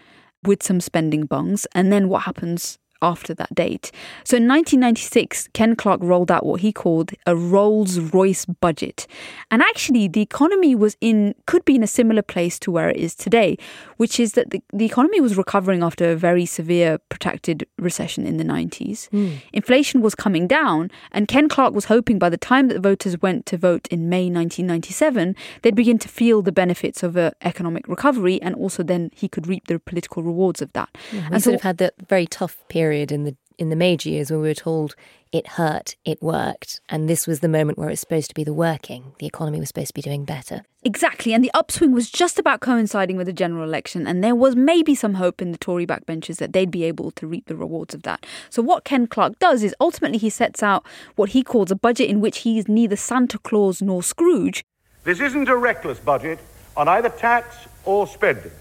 with 0.42 0.62
some 0.62 0.80
spending 0.80 1.24
bungs, 1.24 1.66
and 1.74 1.90
then 1.90 2.10
what 2.10 2.24
happens 2.24 2.78
after 3.04 3.34
that 3.34 3.54
date. 3.54 3.92
So 4.24 4.36
in 4.36 4.48
1996, 4.48 5.48
Ken 5.52 5.76
Clarke 5.76 6.02
rolled 6.02 6.30
out 6.30 6.46
what 6.46 6.60
he 6.60 6.72
called 6.72 7.12
a 7.26 7.36
Rolls 7.36 7.98
Royce 7.98 8.46
budget. 8.46 9.06
And 9.50 9.62
actually, 9.62 10.08
the 10.08 10.22
economy 10.22 10.74
was 10.74 10.96
in, 11.00 11.34
could 11.46 11.64
be 11.64 11.76
in 11.76 11.82
a 11.82 11.86
similar 11.86 12.22
place 12.22 12.58
to 12.60 12.70
where 12.70 12.88
it 12.88 12.96
is 12.96 13.14
today, 13.14 13.58
which 13.98 14.18
is 14.18 14.32
that 14.32 14.50
the, 14.50 14.62
the 14.72 14.86
economy 14.86 15.20
was 15.20 15.36
recovering 15.36 15.82
after 15.82 16.10
a 16.10 16.16
very 16.16 16.46
severe 16.46 16.98
protracted 17.10 17.66
recession 17.78 18.26
in 18.26 18.38
the 18.38 18.44
90s. 18.44 19.08
Mm. 19.10 19.38
Inflation 19.52 20.00
was 20.00 20.14
coming 20.14 20.46
down, 20.46 20.90
and 21.12 21.28
Ken 21.28 21.48
Clarke 21.48 21.74
was 21.74 21.86
hoping 21.86 22.18
by 22.18 22.30
the 22.30 22.38
time 22.38 22.68
that 22.68 22.74
the 22.74 22.88
voters 22.88 23.20
went 23.20 23.44
to 23.46 23.56
vote 23.58 23.86
in 23.88 24.08
May 24.08 24.24
1997, 24.30 25.36
they'd 25.62 25.74
begin 25.74 25.98
to 25.98 26.08
feel 26.08 26.40
the 26.42 26.52
benefits 26.52 27.02
of 27.02 27.16
an 27.16 27.32
economic 27.42 27.86
recovery, 27.86 28.40
and 28.40 28.54
also 28.54 28.82
then 28.82 29.10
he 29.14 29.28
could 29.28 29.46
reap 29.46 29.66
the 29.66 29.78
political 29.78 30.22
rewards 30.22 30.62
of 30.62 30.72
that. 30.72 30.90
Yeah, 31.12 31.28
and 31.30 31.42
so, 31.42 31.50
sort 31.50 31.56
of 31.56 31.62
had 31.62 31.78
that 31.78 31.94
very 32.08 32.26
tough 32.26 32.56
period 32.68 32.93
period 32.94 33.10
in 33.10 33.24
the 33.24 33.36
in 33.56 33.70
the 33.70 33.76
major 33.76 34.08
years 34.08 34.30
when 34.30 34.40
we 34.40 34.48
were 34.48 34.54
told 34.54 34.96
it 35.32 35.46
hurt, 35.46 35.96
it 36.04 36.20
worked, 36.20 36.80
and 36.88 37.08
this 37.08 37.26
was 37.26 37.38
the 37.38 37.48
moment 37.48 37.78
where 37.78 37.88
it's 37.88 38.00
supposed 38.00 38.28
to 38.28 38.34
be 38.34 38.44
the 38.44 38.52
working. 38.52 39.12
The 39.18 39.26
economy 39.26 39.60
was 39.60 39.68
supposed 39.68 39.88
to 39.88 39.94
be 39.94 40.02
doing 40.02 40.24
better. 40.24 40.62
Exactly, 40.82 41.32
and 41.32 41.42
the 41.42 41.50
upswing 41.54 41.92
was 41.92 42.10
just 42.10 42.38
about 42.38 42.60
coinciding 42.60 43.16
with 43.16 43.26
the 43.26 43.32
general 43.32 43.64
election, 43.64 44.06
and 44.06 44.22
there 44.22 44.34
was 44.34 44.54
maybe 44.54 44.94
some 44.94 45.14
hope 45.14 45.42
in 45.42 45.50
the 45.52 45.58
Tory 45.58 45.86
backbenchers 45.86 46.36
that 46.38 46.52
they'd 46.52 46.70
be 46.70 46.84
able 46.84 47.10
to 47.12 47.26
reap 47.26 47.46
the 47.46 47.56
rewards 47.56 47.94
of 47.94 48.02
that. 48.02 48.24
So 48.50 48.62
what 48.62 48.84
Ken 48.84 49.06
Clarke 49.06 49.38
does 49.40 49.62
is 49.62 49.74
ultimately 49.80 50.18
he 50.18 50.30
sets 50.30 50.62
out 50.62 50.84
what 51.16 51.30
he 51.30 51.42
calls 51.42 51.70
a 51.70 51.76
budget 51.76 52.08
in 52.08 52.20
which 52.20 52.38
he 52.38 52.58
is 52.58 52.68
neither 52.68 52.96
Santa 52.96 53.38
Claus 53.38 53.82
nor 53.82 54.02
Scrooge. 54.02 54.64
This 55.04 55.20
isn't 55.20 55.48
a 55.48 55.56
reckless 55.56 55.98
budget 55.98 56.38
on 56.76 56.88
either 56.88 57.08
tax 57.08 57.56
or 57.84 58.06
spending. 58.06 58.52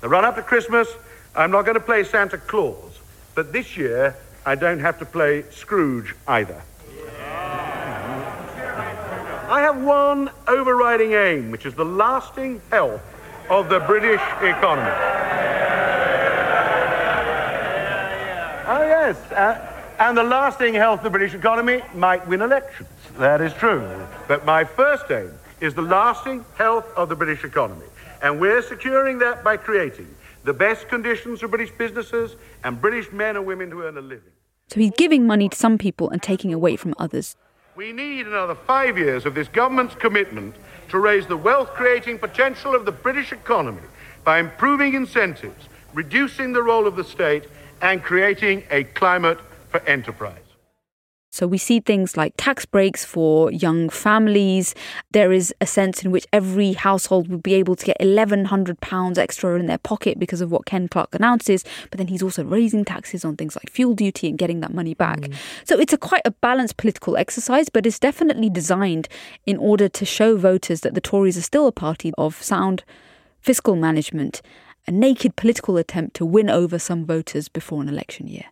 The 0.00 0.08
run 0.08 0.24
up 0.24 0.36
to 0.36 0.42
Christmas, 0.42 0.88
I'm 1.34 1.50
not 1.50 1.62
going 1.62 1.80
to 1.80 1.86
play 1.92 2.04
Santa 2.04 2.38
Claus. 2.38 2.93
But 3.34 3.52
this 3.52 3.76
year, 3.76 4.16
I 4.46 4.54
don't 4.54 4.80
have 4.80 4.98
to 5.00 5.04
play 5.04 5.44
Scrooge 5.50 6.14
either. 6.28 6.62
I 9.48 9.60
have 9.60 9.82
one 9.82 10.30
overriding 10.46 11.12
aim, 11.12 11.50
which 11.50 11.66
is 11.66 11.74
the 11.74 11.84
lasting 11.84 12.60
health 12.70 13.02
of 13.50 13.68
the 13.68 13.80
British 13.80 14.20
economy. 14.40 14.90
Oh, 18.66 18.82
yes. 18.82 19.16
Uh, 19.32 19.70
and 19.98 20.16
the 20.16 20.22
lasting 20.22 20.74
health 20.74 21.00
of 21.00 21.04
the 21.04 21.10
British 21.10 21.34
economy 21.34 21.82
might 21.94 22.26
win 22.26 22.40
elections. 22.42 22.88
That 23.18 23.40
is 23.40 23.52
true. 23.54 24.06
But 24.26 24.44
my 24.44 24.64
first 24.64 25.10
aim 25.10 25.32
is 25.60 25.74
the 25.74 25.82
lasting 25.82 26.44
health 26.56 26.86
of 26.96 27.08
the 27.08 27.16
British 27.16 27.44
economy. 27.44 27.86
And 28.22 28.40
we're 28.40 28.62
securing 28.62 29.18
that 29.18 29.44
by 29.44 29.56
creating 29.56 30.08
the 30.44 30.52
best 30.52 30.88
conditions 30.88 31.40
for 31.40 31.48
British 31.48 31.70
businesses 31.72 32.36
and 32.62 32.80
British 32.80 33.10
men 33.12 33.36
and 33.36 33.46
women 33.46 33.70
to 33.70 33.82
earn 33.82 33.96
a 33.96 34.00
living. 34.00 34.32
So 34.68 34.80
he's 34.80 34.92
giving 34.96 35.26
money 35.26 35.48
to 35.48 35.56
some 35.56 35.78
people 35.78 36.10
and 36.10 36.22
taking 36.22 36.52
away 36.52 36.76
from 36.76 36.94
others. 36.98 37.36
We 37.76 37.92
need 37.92 38.26
another 38.26 38.54
five 38.54 38.96
years 38.96 39.26
of 39.26 39.34
this 39.34 39.48
government's 39.48 39.94
commitment 39.94 40.54
to 40.90 40.98
raise 40.98 41.26
the 41.26 41.36
wealth 41.36 41.70
creating 41.70 42.18
potential 42.18 42.74
of 42.74 42.84
the 42.84 42.92
British 42.92 43.32
economy 43.32 43.82
by 44.22 44.38
improving 44.38 44.94
incentives, 44.94 45.68
reducing 45.92 46.52
the 46.52 46.62
role 46.62 46.86
of 46.86 46.96
the 46.96 47.04
state, 47.04 47.48
and 47.82 48.02
creating 48.02 48.62
a 48.70 48.84
climate 48.84 49.38
for 49.70 49.80
enterprise. 49.80 50.43
So 51.34 51.48
we 51.48 51.58
see 51.58 51.80
things 51.80 52.16
like 52.16 52.32
tax 52.36 52.64
breaks 52.64 53.04
for 53.04 53.50
young 53.50 53.88
families. 53.88 54.72
There 55.10 55.32
is 55.32 55.52
a 55.60 55.66
sense 55.66 56.04
in 56.04 56.12
which 56.12 56.28
every 56.32 56.74
household 56.74 57.26
would 57.26 57.42
be 57.42 57.54
able 57.54 57.74
to 57.74 57.84
get 57.84 57.98
£1,100 57.98 59.18
extra 59.18 59.58
in 59.58 59.66
their 59.66 59.78
pocket 59.78 60.20
because 60.20 60.40
of 60.40 60.52
what 60.52 60.64
Ken 60.64 60.86
Clarke 60.86 61.12
announces. 61.12 61.64
But 61.90 61.98
then 61.98 62.06
he's 62.06 62.22
also 62.22 62.44
raising 62.44 62.84
taxes 62.84 63.24
on 63.24 63.34
things 63.34 63.56
like 63.56 63.68
fuel 63.68 63.94
duty 63.94 64.28
and 64.28 64.38
getting 64.38 64.60
that 64.60 64.72
money 64.72 64.94
back. 64.94 65.22
Mm. 65.22 65.34
So 65.64 65.76
it's 65.76 65.92
a 65.92 65.98
quite 65.98 66.22
a 66.24 66.30
balanced 66.30 66.76
political 66.76 67.16
exercise, 67.16 67.68
but 67.68 67.84
it's 67.84 67.98
definitely 67.98 68.48
designed 68.48 69.08
in 69.44 69.56
order 69.56 69.88
to 69.88 70.04
show 70.04 70.36
voters 70.36 70.82
that 70.82 70.94
the 70.94 71.00
Tories 71.00 71.36
are 71.36 71.42
still 71.42 71.66
a 71.66 71.72
party 71.72 72.12
of 72.16 72.40
sound 72.44 72.84
fiscal 73.40 73.74
management, 73.74 74.40
a 74.86 74.92
naked 74.92 75.34
political 75.34 75.78
attempt 75.78 76.14
to 76.14 76.24
win 76.24 76.48
over 76.48 76.78
some 76.78 77.04
voters 77.04 77.48
before 77.48 77.82
an 77.82 77.88
election 77.88 78.28
year. 78.28 78.44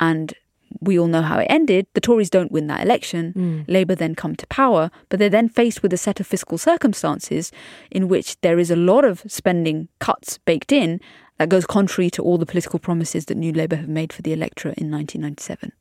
And 0.00 0.34
we 0.80 0.98
all 0.98 1.06
know 1.06 1.22
how 1.22 1.38
it 1.38 1.46
ended. 1.50 1.86
The 1.94 2.00
Tories 2.00 2.30
don't 2.30 2.52
win 2.52 2.66
that 2.68 2.82
election. 2.82 3.32
Mm. 3.36 3.64
Labour 3.68 3.94
then 3.94 4.14
come 4.14 4.36
to 4.36 4.46
power, 4.46 4.90
but 5.08 5.18
they're 5.18 5.28
then 5.28 5.48
faced 5.48 5.82
with 5.82 5.92
a 5.92 5.96
set 5.96 6.20
of 6.20 6.26
fiscal 6.26 6.58
circumstances 6.58 7.50
in 7.90 8.08
which 8.08 8.40
there 8.40 8.58
is 8.58 8.70
a 8.70 8.76
lot 8.76 9.04
of 9.04 9.22
spending 9.26 9.88
cuts 9.98 10.38
baked 10.38 10.72
in 10.72 11.00
that 11.38 11.48
goes 11.48 11.66
contrary 11.66 12.10
to 12.10 12.22
all 12.22 12.38
the 12.38 12.46
political 12.46 12.78
promises 12.78 13.24
that 13.26 13.36
New 13.36 13.52
Labour 13.52 13.76
have 13.76 13.88
made 13.88 14.12
for 14.12 14.22
the 14.22 14.32
electorate 14.32 14.78
in 14.78 14.90
1997. 14.90 15.72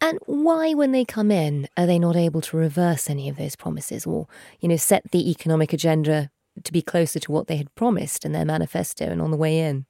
And 0.00 0.18
why, 0.26 0.74
when 0.74 0.92
they 0.92 1.04
come 1.04 1.30
in, 1.30 1.68
are 1.76 1.86
they 1.86 1.98
not 1.98 2.16
able 2.16 2.40
to 2.42 2.56
reverse 2.56 3.10
any 3.10 3.28
of 3.28 3.36
those 3.36 3.56
promises 3.56 4.06
or, 4.06 4.28
you 4.60 4.68
know, 4.68 4.76
set 4.76 5.10
the 5.10 5.30
economic 5.30 5.72
agenda 5.72 6.30
to 6.62 6.72
be 6.72 6.82
closer 6.82 7.18
to 7.18 7.32
what 7.32 7.46
they 7.46 7.56
had 7.56 7.74
promised 7.74 8.24
in 8.24 8.32
their 8.32 8.44
manifesto 8.44 9.06
and 9.06 9.20
on 9.20 9.30
the 9.30 9.36
way 9.36 9.58
in? 9.58 9.86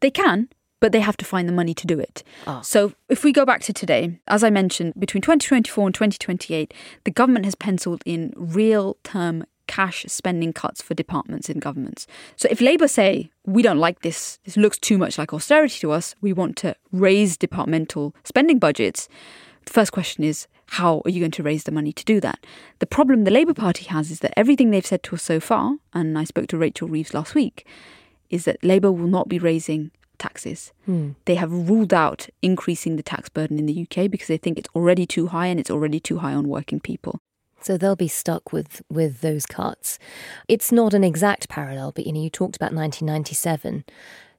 They 0.00 0.10
can, 0.10 0.48
but 0.82 0.90
they 0.90 1.00
have 1.00 1.16
to 1.16 1.24
find 1.24 1.48
the 1.48 1.52
money 1.52 1.72
to 1.72 1.86
do 1.86 2.00
it. 2.00 2.24
Oh. 2.44 2.60
So 2.60 2.92
if 3.08 3.22
we 3.22 3.32
go 3.32 3.46
back 3.46 3.60
to 3.62 3.72
today, 3.72 4.18
as 4.26 4.42
I 4.42 4.50
mentioned, 4.50 4.94
between 4.98 5.22
2024 5.22 5.86
and 5.86 5.94
2028, 5.94 6.74
the 7.04 7.10
government 7.12 7.44
has 7.44 7.54
penciled 7.54 8.02
in 8.04 8.34
real 8.36 8.96
term 9.04 9.44
cash 9.68 10.04
spending 10.08 10.52
cuts 10.52 10.82
for 10.82 10.94
departments 10.94 11.48
in 11.48 11.60
governments. 11.60 12.08
So 12.34 12.48
if 12.50 12.60
Labour 12.60 12.88
say, 12.88 13.30
we 13.46 13.62
don't 13.62 13.78
like 13.78 14.00
this, 14.00 14.40
this 14.44 14.56
looks 14.56 14.76
too 14.76 14.98
much 14.98 15.18
like 15.18 15.32
austerity 15.32 15.78
to 15.78 15.92
us, 15.92 16.16
we 16.20 16.32
want 16.32 16.56
to 16.58 16.74
raise 16.90 17.36
departmental 17.36 18.12
spending 18.24 18.58
budgets, 18.58 19.08
the 19.64 19.72
first 19.72 19.92
question 19.92 20.24
is, 20.24 20.48
how 20.66 21.00
are 21.04 21.10
you 21.10 21.20
going 21.20 21.30
to 21.30 21.44
raise 21.44 21.62
the 21.62 21.70
money 21.70 21.92
to 21.92 22.04
do 22.04 22.20
that? 22.20 22.44
The 22.80 22.86
problem 22.86 23.22
the 23.22 23.30
Labour 23.30 23.54
Party 23.54 23.84
has 23.84 24.10
is 24.10 24.18
that 24.18 24.36
everything 24.36 24.70
they've 24.70 24.84
said 24.84 25.04
to 25.04 25.14
us 25.14 25.22
so 25.22 25.38
far, 25.38 25.76
and 25.94 26.18
I 26.18 26.24
spoke 26.24 26.48
to 26.48 26.58
Rachel 26.58 26.88
Reeves 26.88 27.14
last 27.14 27.36
week, 27.36 27.68
is 28.30 28.46
that 28.46 28.64
Labour 28.64 28.90
will 28.90 29.06
not 29.06 29.28
be 29.28 29.38
raising 29.38 29.92
taxes. 30.22 30.72
Hmm. 30.86 31.10
They 31.24 31.34
have 31.34 31.52
ruled 31.52 31.92
out 31.92 32.28
increasing 32.40 32.96
the 32.96 33.02
tax 33.02 33.28
burden 33.28 33.58
in 33.58 33.66
the 33.66 33.82
UK 33.82 34.10
because 34.10 34.28
they 34.28 34.36
think 34.36 34.58
it's 34.58 34.68
already 34.74 35.06
too 35.06 35.26
high 35.28 35.48
and 35.48 35.58
it's 35.58 35.70
already 35.70 36.00
too 36.00 36.18
high 36.18 36.34
on 36.34 36.48
working 36.48 36.80
people. 36.80 37.18
So 37.60 37.76
they'll 37.76 37.96
be 37.96 38.08
stuck 38.08 38.52
with, 38.52 38.82
with 38.90 39.20
those 39.20 39.46
cuts. 39.46 39.98
It's 40.48 40.72
not 40.72 40.94
an 40.94 41.04
exact 41.04 41.48
parallel, 41.48 41.92
but 41.92 42.06
you 42.06 42.12
know, 42.12 42.20
you 42.20 42.30
talked 42.30 42.56
about 42.56 42.72
1997. 42.72 43.84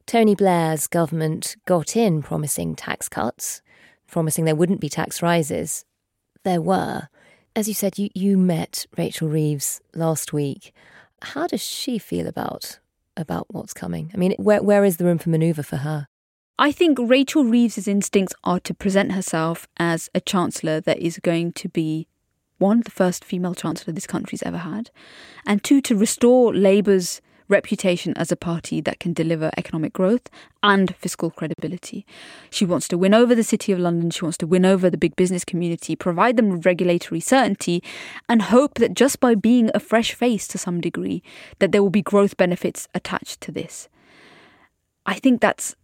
Tony 0.06 0.34
Blair's 0.34 0.86
government 0.86 1.56
got 1.64 1.96
in 1.96 2.22
promising 2.22 2.74
tax 2.74 3.08
cuts, 3.08 3.62
promising 4.06 4.44
there 4.44 4.54
wouldn't 4.54 4.80
be 4.80 4.88
tax 4.88 5.22
rises. 5.22 5.84
There 6.44 6.60
were. 6.60 7.08
As 7.56 7.68
you 7.68 7.74
said, 7.74 7.98
you, 7.98 8.10
you 8.14 8.36
met 8.36 8.86
Rachel 8.98 9.28
Reeves 9.28 9.80
last 9.94 10.32
week. 10.32 10.72
How 11.22 11.46
does 11.46 11.62
she 11.62 11.98
feel 11.98 12.26
about 12.26 12.78
about 13.16 13.46
what's 13.52 13.74
coming? 13.74 14.10
I 14.14 14.16
mean, 14.16 14.34
where 14.38 14.62
where 14.62 14.84
is 14.84 14.96
the 14.96 15.04
room 15.04 15.18
for 15.18 15.30
manoeuvre 15.30 15.64
for 15.64 15.76
her? 15.76 16.06
I 16.58 16.70
think 16.70 16.98
Rachel 17.00 17.44
Reeves's 17.44 17.88
instincts 17.88 18.34
are 18.44 18.60
to 18.60 18.74
present 18.74 19.12
herself 19.12 19.66
as 19.76 20.08
a 20.14 20.20
chancellor 20.20 20.80
that 20.80 20.98
is 20.98 21.18
going 21.18 21.52
to 21.54 21.68
be 21.68 22.06
one, 22.58 22.80
the 22.80 22.90
first 22.90 23.24
female 23.24 23.54
chancellor 23.54 23.92
this 23.92 24.06
country's 24.06 24.42
ever 24.44 24.58
had, 24.58 24.90
and 25.44 25.62
two, 25.62 25.80
to 25.82 25.96
restore 25.96 26.54
Labour's 26.54 27.20
reputation 27.48 28.14
as 28.16 28.32
a 28.32 28.36
party 28.36 28.80
that 28.80 29.00
can 29.00 29.12
deliver 29.12 29.50
economic 29.56 29.92
growth 29.92 30.28
and 30.62 30.94
fiscal 30.96 31.30
credibility. 31.30 32.06
She 32.50 32.64
wants 32.64 32.88
to 32.88 32.98
win 32.98 33.14
over 33.14 33.34
the 33.34 33.44
City 33.44 33.72
of 33.72 33.78
London, 33.78 34.10
she 34.10 34.24
wants 34.24 34.38
to 34.38 34.46
win 34.46 34.64
over 34.64 34.88
the 34.88 34.96
big 34.96 35.16
business 35.16 35.44
community, 35.44 35.94
provide 35.96 36.36
them 36.36 36.50
with 36.50 36.66
regulatory 36.66 37.20
certainty, 37.20 37.82
and 38.28 38.42
hope 38.42 38.74
that 38.74 38.94
just 38.94 39.20
by 39.20 39.34
being 39.34 39.70
a 39.74 39.80
fresh 39.80 40.12
face 40.14 40.48
to 40.48 40.58
some 40.58 40.80
degree, 40.80 41.22
that 41.58 41.72
there 41.72 41.82
will 41.82 41.90
be 41.90 42.02
growth 42.02 42.36
benefits 42.36 42.88
attached 42.94 43.40
to 43.42 43.52
this. 43.52 43.88
I 45.06 45.14
think 45.14 45.40
that's 45.40 45.76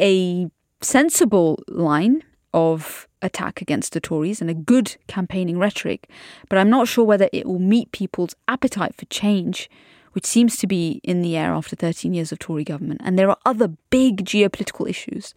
a 0.00 0.48
sensible 0.80 1.62
line 1.66 2.22
of 2.54 3.08
attack 3.20 3.60
against 3.60 3.92
the 3.92 4.00
Tories 4.00 4.40
and 4.40 4.48
a 4.48 4.54
good 4.54 4.96
campaigning 5.08 5.58
rhetoric, 5.58 6.08
but 6.48 6.58
I'm 6.58 6.70
not 6.70 6.88
sure 6.88 7.04
whether 7.04 7.28
it 7.32 7.46
will 7.46 7.58
meet 7.58 7.92
people's 7.92 8.34
appetite 8.46 8.94
for 8.94 9.04
change 9.06 9.68
which 10.12 10.26
seems 10.26 10.56
to 10.56 10.66
be 10.66 11.00
in 11.02 11.22
the 11.22 11.36
air 11.36 11.52
after 11.52 11.76
13 11.76 12.14
years 12.14 12.32
of 12.32 12.38
Tory 12.38 12.64
government. 12.64 13.00
And 13.04 13.18
there 13.18 13.30
are 13.30 13.38
other 13.44 13.68
big 13.90 14.24
geopolitical 14.24 14.88
issues, 14.88 15.34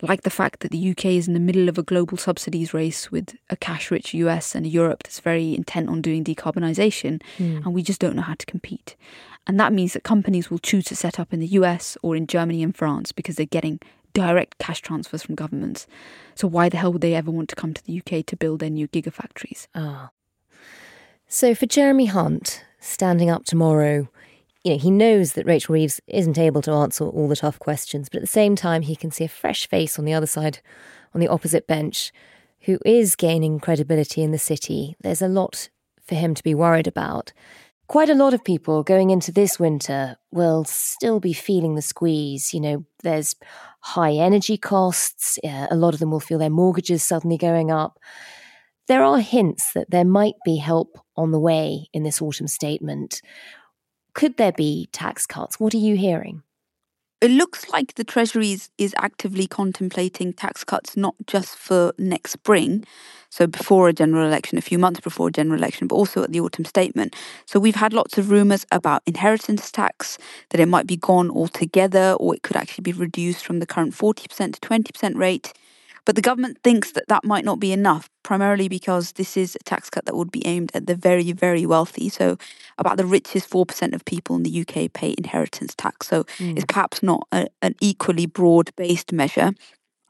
like 0.00 0.22
the 0.22 0.30
fact 0.30 0.60
that 0.60 0.72
the 0.72 0.90
UK 0.90 1.06
is 1.06 1.28
in 1.28 1.34
the 1.34 1.40
middle 1.40 1.68
of 1.68 1.78
a 1.78 1.82
global 1.82 2.18
subsidies 2.18 2.74
race 2.74 3.12
with 3.12 3.36
a 3.50 3.56
cash 3.56 3.90
rich 3.90 4.12
US 4.14 4.54
and 4.54 4.66
a 4.66 4.68
Europe 4.68 5.04
that's 5.04 5.20
very 5.20 5.54
intent 5.54 5.88
on 5.88 6.02
doing 6.02 6.24
decarbonisation, 6.24 7.22
mm. 7.38 7.64
and 7.64 7.72
we 7.72 7.82
just 7.82 8.00
don't 8.00 8.16
know 8.16 8.22
how 8.22 8.34
to 8.34 8.46
compete. 8.46 8.96
And 9.46 9.58
that 9.58 9.72
means 9.72 9.92
that 9.92 10.04
companies 10.04 10.50
will 10.50 10.58
choose 10.58 10.84
to 10.86 10.96
set 10.96 11.18
up 11.18 11.32
in 11.32 11.40
the 11.40 11.46
US 11.48 11.96
or 12.02 12.16
in 12.16 12.26
Germany 12.26 12.62
and 12.62 12.76
France 12.76 13.12
because 13.12 13.36
they're 13.36 13.46
getting 13.46 13.80
direct 14.12 14.58
cash 14.58 14.80
transfers 14.80 15.22
from 15.22 15.34
governments. 15.34 15.86
So 16.34 16.46
why 16.46 16.68
the 16.68 16.76
hell 16.76 16.92
would 16.92 17.02
they 17.02 17.14
ever 17.14 17.30
want 17.30 17.48
to 17.50 17.56
come 17.56 17.74
to 17.74 17.84
the 17.84 17.98
UK 17.98 18.26
to 18.26 18.36
build 18.36 18.60
their 18.60 18.70
new 18.70 18.88
gigafactories? 18.88 19.66
Ah. 19.74 20.10
So 21.28 21.54
for 21.54 21.66
Jeremy 21.66 22.06
Hunt, 22.06 22.64
standing 22.82 23.30
up 23.30 23.44
tomorrow, 23.44 24.08
you 24.64 24.72
know, 24.72 24.78
he 24.78 24.90
knows 24.90 25.32
that 25.32 25.46
Rachel 25.46 25.74
Reeves 25.74 26.00
isn't 26.06 26.38
able 26.38 26.62
to 26.62 26.72
answer 26.72 27.04
all 27.04 27.28
the 27.28 27.36
tough 27.36 27.58
questions, 27.58 28.08
but 28.08 28.18
at 28.18 28.22
the 28.22 28.26
same 28.26 28.54
time, 28.54 28.82
he 28.82 28.96
can 28.96 29.10
see 29.10 29.24
a 29.24 29.28
fresh 29.28 29.68
face 29.68 29.98
on 29.98 30.04
the 30.04 30.14
other 30.14 30.26
side, 30.26 30.60
on 31.14 31.20
the 31.20 31.28
opposite 31.28 31.66
bench, 31.66 32.12
who 32.62 32.78
is 32.84 33.16
gaining 33.16 33.58
credibility 33.58 34.22
in 34.22 34.30
the 34.30 34.38
city. 34.38 34.96
There's 35.00 35.22
a 35.22 35.28
lot 35.28 35.68
for 36.04 36.14
him 36.14 36.34
to 36.34 36.42
be 36.42 36.54
worried 36.54 36.86
about. 36.86 37.32
Quite 37.88 38.08
a 38.08 38.14
lot 38.14 38.34
of 38.34 38.44
people 38.44 38.82
going 38.82 39.10
into 39.10 39.32
this 39.32 39.58
winter 39.58 40.16
will 40.30 40.64
still 40.64 41.20
be 41.20 41.32
feeling 41.32 41.74
the 41.74 41.82
squeeze. 41.82 42.54
You 42.54 42.60
know, 42.60 42.84
there's 43.02 43.34
high 43.80 44.12
energy 44.12 44.56
costs. 44.56 45.38
Uh, 45.44 45.66
a 45.70 45.76
lot 45.76 45.92
of 45.92 46.00
them 46.00 46.10
will 46.10 46.20
feel 46.20 46.38
their 46.38 46.50
mortgages 46.50 47.02
suddenly 47.02 47.36
going 47.36 47.70
up. 47.70 47.98
There 48.92 49.04
are 49.04 49.20
hints 49.20 49.72
that 49.72 49.90
there 49.90 50.04
might 50.04 50.34
be 50.44 50.56
help 50.56 50.98
on 51.16 51.30
the 51.30 51.40
way 51.40 51.86
in 51.94 52.02
this 52.02 52.20
autumn 52.20 52.46
statement. 52.46 53.22
Could 54.12 54.36
there 54.36 54.52
be 54.52 54.90
tax 54.92 55.24
cuts? 55.24 55.58
What 55.58 55.72
are 55.72 55.78
you 55.78 55.96
hearing? 55.96 56.42
It 57.22 57.30
looks 57.30 57.70
like 57.70 57.94
the 57.94 58.04
Treasury 58.04 58.52
is, 58.52 58.68
is 58.76 58.94
actively 58.98 59.46
contemplating 59.46 60.34
tax 60.34 60.62
cuts 60.62 60.94
not 60.94 61.14
just 61.26 61.56
for 61.56 61.94
next 61.96 62.32
spring, 62.32 62.84
so 63.30 63.46
before 63.46 63.88
a 63.88 63.94
general 63.94 64.26
election, 64.26 64.58
a 64.58 64.60
few 64.60 64.78
months 64.78 65.00
before 65.00 65.28
a 65.28 65.32
general 65.32 65.58
election, 65.58 65.86
but 65.86 65.94
also 65.94 66.24
at 66.24 66.32
the 66.32 66.40
autumn 66.40 66.66
statement. 66.66 67.16
So 67.46 67.58
we've 67.58 67.76
had 67.76 67.94
lots 67.94 68.18
of 68.18 68.30
rumours 68.30 68.66
about 68.70 69.00
inheritance 69.06 69.72
tax, 69.72 70.18
that 70.50 70.60
it 70.60 70.66
might 70.66 70.86
be 70.86 70.98
gone 70.98 71.30
altogether, 71.30 72.14
or 72.20 72.34
it 72.34 72.42
could 72.42 72.56
actually 72.56 72.82
be 72.82 72.92
reduced 72.92 73.46
from 73.46 73.58
the 73.58 73.66
current 73.66 73.94
40% 73.94 74.52
to 74.52 74.60
20% 74.60 75.16
rate. 75.16 75.54
But 76.04 76.16
the 76.16 76.22
government 76.22 76.58
thinks 76.64 76.92
that 76.92 77.06
that 77.08 77.24
might 77.24 77.44
not 77.44 77.60
be 77.60 77.72
enough, 77.72 78.10
primarily 78.22 78.68
because 78.68 79.12
this 79.12 79.36
is 79.36 79.54
a 79.54 79.60
tax 79.60 79.88
cut 79.88 80.04
that 80.06 80.16
would 80.16 80.32
be 80.32 80.44
aimed 80.46 80.72
at 80.74 80.86
the 80.86 80.96
very, 80.96 81.30
very 81.32 81.64
wealthy. 81.64 82.08
So, 82.08 82.36
about 82.78 82.96
the 82.96 83.06
richest 83.06 83.48
4% 83.48 83.94
of 83.94 84.04
people 84.04 84.34
in 84.36 84.42
the 84.42 84.60
UK 84.60 84.92
pay 84.92 85.14
inheritance 85.16 85.74
tax. 85.76 86.08
So, 86.08 86.24
mm. 86.38 86.56
it's 86.56 86.66
perhaps 86.66 87.02
not 87.02 87.26
a, 87.30 87.46
an 87.60 87.76
equally 87.80 88.26
broad 88.26 88.74
based 88.76 89.12
measure. 89.12 89.52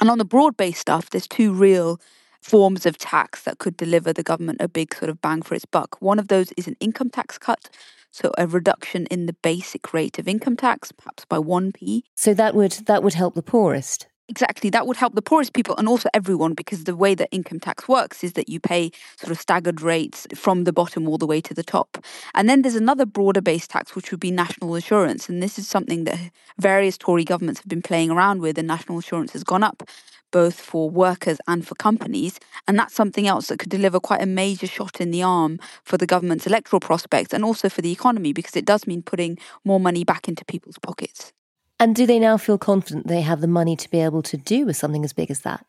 And 0.00 0.10
on 0.10 0.18
the 0.18 0.24
broad 0.24 0.56
based 0.56 0.80
stuff, 0.80 1.10
there's 1.10 1.28
two 1.28 1.52
real 1.52 2.00
forms 2.40 2.86
of 2.86 2.98
tax 2.98 3.42
that 3.42 3.58
could 3.58 3.76
deliver 3.76 4.12
the 4.12 4.22
government 4.22 4.60
a 4.60 4.68
big 4.68 4.94
sort 4.94 5.08
of 5.08 5.20
bang 5.20 5.42
for 5.42 5.54
its 5.54 5.64
buck. 5.64 6.00
One 6.00 6.18
of 6.18 6.28
those 6.28 6.52
is 6.56 6.66
an 6.66 6.76
income 6.80 7.10
tax 7.10 7.38
cut. 7.38 7.68
So 8.10 8.30
a 8.36 8.46
reduction 8.46 9.06
in 9.06 9.24
the 9.24 9.32
basic 9.32 9.94
rate 9.94 10.18
of 10.18 10.28
income 10.28 10.56
tax, 10.56 10.92
perhaps 10.92 11.24
by 11.24 11.38
1p. 11.38 12.02
So 12.14 12.34
that 12.34 12.54
would 12.54 12.72
that 12.86 13.02
would 13.02 13.14
help 13.14 13.34
the 13.34 13.42
poorest. 13.42 14.06
Exactly. 14.28 14.70
That 14.70 14.86
would 14.86 14.96
help 14.96 15.14
the 15.14 15.20
poorest 15.22 15.52
people 15.52 15.76
and 15.76 15.88
also 15.88 16.08
everyone 16.14 16.54
because 16.54 16.84
the 16.84 16.96
way 16.96 17.14
that 17.14 17.28
income 17.32 17.60
tax 17.60 17.88
works 17.88 18.22
is 18.24 18.32
that 18.34 18.48
you 18.48 18.60
pay 18.60 18.90
sort 19.16 19.30
of 19.30 19.38
staggered 19.38 19.82
rates 19.82 20.26
from 20.34 20.64
the 20.64 20.72
bottom 20.72 21.08
all 21.08 21.18
the 21.18 21.26
way 21.26 21.40
to 21.40 21.52
the 21.52 21.62
top. 21.62 21.98
And 22.34 22.48
then 22.48 22.62
there's 22.62 22.76
another 22.76 23.04
broader 23.04 23.42
based 23.42 23.70
tax, 23.70 23.94
which 23.94 24.10
would 24.10 24.20
be 24.20 24.30
national 24.30 24.74
insurance. 24.74 25.28
And 25.28 25.42
this 25.42 25.58
is 25.58 25.68
something 25.68 26.04
that 26.04 26.18
various 26.58 26.96
Tory 26.96 27.24
governments 27.24 27.60
have 27.60 27.68
been 27.68 27.82
playing 27.82 28.10
around 28.10 28.40
with, 28.40 28.58
and 28.58 28.68
national 28.68 28.98
insurance 28.98 29.32
has 29.32 29.44
gone 29.44 29.62
up 29.64 29.82
both 30.30 30.58
for 30.58 30.88
workers 30.88 31.38
and 31.46 31.66
for 31.66 31.74
companies. 31.74 32.38
And 32.66 32.78
that's 32.78 32.94
something 32.94 33.26
else 33.26 33.48
that 33.48 33.58
could 33.58 33.68
deliver 33.70 34.00
quite 34.00 34.22
a 34.22 34.26
major 34.26 34.66
shot 34.66 34.98
in 35.00 35.10
the 35.10 35.22
arm 35.22 35.58
for 35.84 35.98
the 35.98 36.06
government's 36.06 36.46
electoral 36.46 36.80
prospects 36.80 37.34
and 37.34 37.44
also 37.44 37.68
for 37.68 37.82
the 37.82 37.92
economy 37.92 38.32
because 38.32 38.56
it 38.56 38.64
does 38.64 38.86
mean 38.86 39.02
putting 39.02 39.36
more 39.64 39.80
money 39.80 40.04
back 40.04 40.28
into 40.28 40.44
people's 40.46 40.78
pockets. 40.78 41.32
And 41.82 41.96
do 41.96 42.06
they 42.06 42.20
now 42.20 42.36
feel 42.36 42.58
confident 42.58 43.08
they 43.08 43.22
have 43.22 43.40
the 43.40 43.48
money 43.48 43.74
to 43.74 43.90
be 43.90 43.98
able 43.98 44.22
to 44.22 44.36
do 44.36 44.64
with 44.66 44.76
something 44.76 45.02
as 45.02 45.12
big 45.12 45.32
as 45.32 45.40
that? 45.40 45.66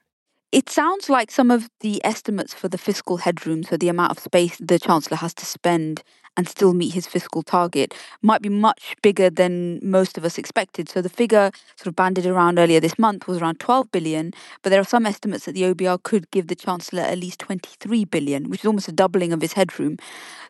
It 0.52 0.69
sounds 0.69 1.10
like 1.10 1.32
some 1.32 1.49
of 1.49 1.71
the 1.80 2.06
estimates 2.06 2.54
for 2.54 2.67
the 2.69 2.78
fiscal 2.78 3.17
headroom, 3.17 3.63
so 3.63 3.78
the 3.78 3.89
amount 3.89 4.12
of 4.12 4.19
space 4.19 4.56
the 4.60 4.78
Chancellor 4.78 5.17
has 5.17 5.34
to 5.34 5.45
spend 5.47 6.04
and 6.36 6.48
still 6.48 6.74
meet 6.74 6.93
his 6.93 7.08
fiscal 7.08 7.43
target 7.43 7.93
might 8.22 8.41
be 8.41 8.50
much 8.50 8.96
bigger 9.02 9.30
than 9.30 9.80
most 9.82 10.17
of 10.17 10.26
us 10.26 10.38
expected. 10.38 10.89
So 10.89 11.02
the 11.02 11.10
figure 11.10 11.52
sort 11.76 11.88
of 11.88 11.96
banded 11.96 12.26
around 12.26 12.60
earlier 12.60 12.80
this 12.80 12.98
month 12.98 13.28
was 13.28 13.41
around 13.41 13.60
12 13.60 13.91
billion, 13.91 14.34
but 14.62 14.69
there 14.69 14.82
are 14.82 14.86
some 14.86 15.06
estimates 15.06 15.46
that 15.46 15.54
the 15.54 15.63
OBR 15.63 16.02
could 16.04 16.30
give 16.32 16.48
the 16.48 16.56
Chancellor 16.56 17.04
at 17.04 17.17
least 17.17 17.39
23 17.39 18.06
billion, 18.06 18.50
which 18.50 18.62
is 18.62 18.65
almost 18.65 18.88
a 18.88 18.91
doubling 18.91 19.34
of 19.34 19.41
his 19.41 19.54
headroom. 19.54 19.98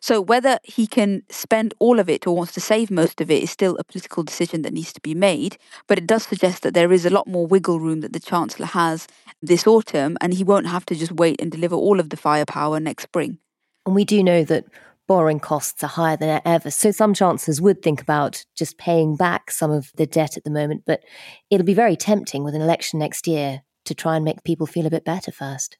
So 0.00 0.20
whether 0.20 0.58
he 0.62 0.86
can 0.86 1.22
spend 1.30 1.74
all 1.78 1.98
of 1.98 2.08
it 2.08 2.26
or 2.26 2.36
wants 2.36 2.52
to 2.54 2.60
save 2.60 2.90
most 2.90 3.20
of 3.20 3.30
it 3.30 3.42
is 3.42 3.50
still 3.50 3.76
a 3.78 3.84
political 3.84 4.22
decision 4.22 4.62
that 4.62 4.72
needs 4.72 4.92
to 4.94 5.00
be 5.00 5.14
made, 5.14 5.58
but 5.86 5.98
it 5.98 6.06
does 6.06 6.24
suggest 6.24 6.62
that 6.62 6.74
there 6.74 6.92
is 6.92 7.04
a 7.04 7.10
lot 7.10 7.26
more 7.26 7.46
wiggle 7.46 7.80
room 7.80 8.00
that 8.00 8.12
the 8.12 8.20
Chancellor 8.20 8.66
has 8.66 9.06
this 9.42 9.66
autumn 9.66 10.16
and 10.20 10.34
he 10.34 10.44
won't 10.44 10.66
have 10.66 10.86
to 10.86 10.94
just 10.94 11.12
wait 11.12 11.40
and 11.40 11.52
deliver 11.52 11.76
all 11.76 12.00
of 12.00 12.10
the 12.10 12.16
firepower 12.16 12.80
next 12.80 13.04
spring. 13.04 13.38
And 13.86 13.94
we 13.94 14.04
do 14.04 14.22
know 14.22 14.44
that 14.44 14.64
borrowing 15.06 15.40
costs 15.40 15.82
are 15.82 15.88
higher 15.88 16.16
than 16.16 16.40
ever. 16.44 16.70
So 16.70 16.90
some 16.90 17.14
chancellors 17.14 17.60
would 17.60 17.82
think 17.82 18.00
about 18.00 18.44
just 18.56 18.78
paying 18.78 19.16
back 19.16 19.50
some 19.50 19.70
of 19.70 19.90
the 19.96 20.06
debt 20.06 20.36
at 20.36 20.44
the 20.44 20.50
moment, 20.50 20.82
but 20.86 21.00
it'll 21.50 21.66
be 21.66 21.74
very 21.74 21.96
tempting 21.96 22.44
with 22.44 22.54
an 22.54 22.62
election 22.62 22.98
next 22.98 23.26
year 23.26 23.62
to 23.84 23.94
try 23.94 24.16
and 24.16 24.24
make 24.24 24.44
people 24.44 24.66
feel 24.66 24.86
a 24.86 24.90
bit 24.90 25.04
better 25.04 25.30
first. 25.30 25.76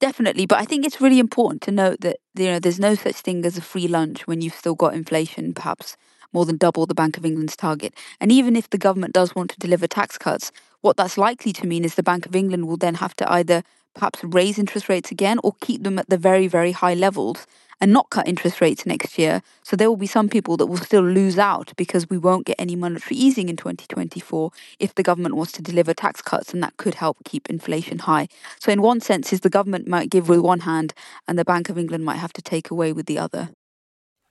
Definitely, 0.00 0.46
but 0.46 0.60
I 0.60 0.64
think 0.64 0.86
it's 0.86 1.00
really 1.00 1.18
important 1.18 1.62
to 1.62 1.72
note 1.72 2.02
that 2.02 2.18
you 2.34 2.46
know 2.46 2.60
there's 2.60 2.78
no 2.78 2.94
such 2.94 3.16
thing 3.16 3.44
as 3.44 3.56
a 3.56 3.62
free 3.62 3.88
lunch 3.88 4.26
when 4.28 4.40
you've 4.40 4.54
still 4.54 4.76
got 4.76 4.94
inflation, 4.94 5.54
perhaps 5.54 5.96
more 6.32 6.44
than 6.44 6.56
double 6.56 6.86
the 6.86 6.94
Bank 6.94 7.16
of 7.16 7.24
England's 7.24 7.56
target. 7.56 7.94
And 8.20 8.30
even 8.30 8.54
if 8.54 8.70
the 8.70 8.78
government 8.78 9.14
does 9.14 9.34
want 9.34 9.50
to 9.50 9.58
deliver 9.58 9.86
tax 9.86 10.18
cuts, 10.18 10.52
what 10.82 10.96
that's 10.96 11.18
likely 11.18 11.52
to 11.54 11.66
mean 11.66 11.84
is 11.84 11.94
the 11.94 12.02
Bank 12.02 12.26
of 12.26 12.36
England 12.36 12.68
will 12.68 12.76
then 12.76 12.96
have 12.96 13.14
to 13.16 13.32
either 13.32 13.62
perhaps 13.94 14.22
raise 14.22 14.58
interest 14.58 14.88
rates 14.88 15.10
again 15.10 15.40
or 15.42 15.54
keep 15.60 15.82
them 15.82 15.98
at 15.98 16.08
the 16.08 16.18
very, 16.18 16.46
very 16.46 16.72
high 16.72 16.94
levels 16.94 17.46
and 17.80 17.92
not 17.92 18.10
cut 18.10 18.26
interest 18.26 18.60
rates 18.60 18.86
next 18.86 19.18
year. 19.18 19.42
So 19.62 19.76
there 19.76 19.88
will 19.88 19.96
be 19.96 20.06
some 20.06 20.28
people 20.28 20.56
that 20.56 20.66
will 20.66 20.78
still 20.78 21.02
lose 21.02 21.38
out 21.38 21.72
because 21.76 22.08
we 22.10 22.18
won't 22.18 22.46
get 22.46 22.56
any 22.58 22.76
monetary 22.76 23.16
easing 23.16 23.48
in 23.48 23.56
2024 23.56 24.50
if 24.78 24.94
the 24.94 25.02
government 25.02 25.36
wants 25.36 25.52
to 25.52 25.62
deliver 25.62 25.94
tax 25.94 26.20
cuts, 26.20 26.52
and 26.52 26.62
that 26.62 26.76
could 26.76 26.94
help 26.94 27.18
keep 27.24 27.48
inflation 27.48 28.00
high. 28.00 28.28
So, 28.60 28.72
in 28.72 28.82
one 28.82 29.00
sense, 29.00 29.32
is 29.32 29.40
the 29.40 29.50
government 29.50 29.86
might 29.86 30.10
give 30.10 30.28
with 30.28 30.40
one 30.40 30.60
hand 30.60 30.94
and 31.26 31.38
the 31.38 31.44
Bank 31.44 31.68
of 31.68 31.78
England 31.78 32.04
might 32.04 32.16
have 32.16 32.32
to 32.34 32.42
take 32.42 32.70
away 32.70 32.92
with 32.92 33.06
the 33.06 33.18
other. 33.18 33.50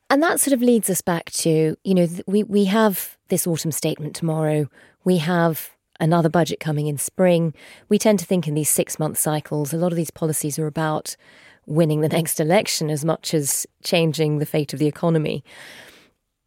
And 0.10 0.24
that 0.24 0.40
sort 0.40 0.54
of 0.54 0.62
leads 0.62 0.90
us 0.90 1.02
back 1.02 1.32
to, 1.32 1.76
you 1.84 1.94
know, 1.94 2.08
we, 2.28 2.44
we 2.44 2.66
have 2.66 3.18
this 3.28 3.46
autumn 3.46 3.74
statement 3.74 4.16
tomorrow. 4.16 4.70
We 5.04 5.18
have 5.18 5.72
another 6.00 6.30
budget 6.30 6.60
coming 6.60 6.88
in 6.88 6.98
spring. 6.98 7.54
We 7.90 7.98
tend 7.98 8.20
to 8.20 8.26
think 8.26 8.48
in 8.48 8.54
these 8.54 8.70
six 8.70 9.00
month 9.00 9.18
cycles. 9.18 9.74
A 9.74 9.78
lot 9.78 9.92
of 9.92 9.98
these 9.98 10.12
policies 10.12 10.58
are 10.58 10.68
about 10.68 11.16
winning 11.68 12.02
the 12.02 12.10
next 12.10 12.40
election 12.40 12.90
as 12.90 13.06
much 13.06 13.34
as 13.34 13.68
changing 13.84 14.40
the 14.40 14.46
fate 14.46 14.74
of 14.74 14.80
the 14.80 14.88
economy. 14.88 15.44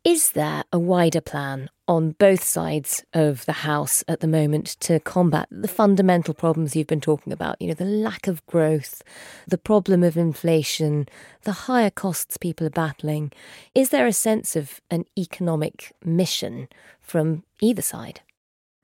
Is 0.02 0.30
there 0.30 0.64
a 0.72 0.78
wider 0.78 1.20
plan 1.20 1.68
on 1.86 2.12
both 2.12 2.42
sides 2.42 3.04
of 3.12 3.44
the 3.44 3.52
House 3.52 4.02
at 4.08 4.20
the 4.20 4.26
moment 4.26 4.78
to 4.80 4.98
combat 4.98 5.46
the 5.50 5.68
fundamental 5.68 6.32
problems 6.32 6.74
you've 6.74 6.86
been 6.86 7.02
talking 7.02 7.34
about? 7.34 7.60
You 7.60 7.68
know, 7.68 7.74
the 7.74 7.84
lack 7.84 8.26
of 8.26 8.44
growth, 8.46 9.02
the 9.46 9.58
problem 9.58 10.02
of 10.02 10.16
inflation, 10.16 11.06
the 11.42 11.52
higher 11.52 11.90
costs 11.90 12.38
people 12.38 12.66
are 12.66 12.70
battling. 12.70 13.30
Is 13.74 13.90
there 13.90 14.06
a 14.06 14.12
sense 14.14 14.56
of 14.56 14.80
an 14.90 15.04
economic 15.18 15.92
mission 16.02 16.68
from 17.02 17.44
either 17.60 17.82
side? 17.82 18.22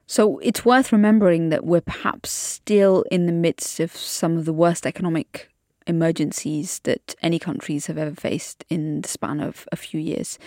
So 0.06 0.38
it's 0.40 0.66
worth 0.66 0.92
remembering 0.92 1.48
that 1.48 1.64
we're 1.64 1.80
perhaps 1.80 2.30
still 2.30 3.06
in 3.10 3.24
the 3.24 3.32
midst 3.32 3.80
of 3.80 3.96
some 3.96 4.36
of 4.36 4.44
the 4.44 4.52
worst 4.52 4.86
economic 4.86 5.48
emergencies 5.86 6.80
that 6.84 7.14
any 7.22 7.38
countries 7.38 7.86
have 7.86 7.98
ever 7.98 8.14
faced 8.14 8.64
in 8.68 9.02
the 9.02 9.08
span 9.08 9.40
of 9.40 9.66
a 9.72 9.76
few 9.76 10.00
years. 10.00 10.38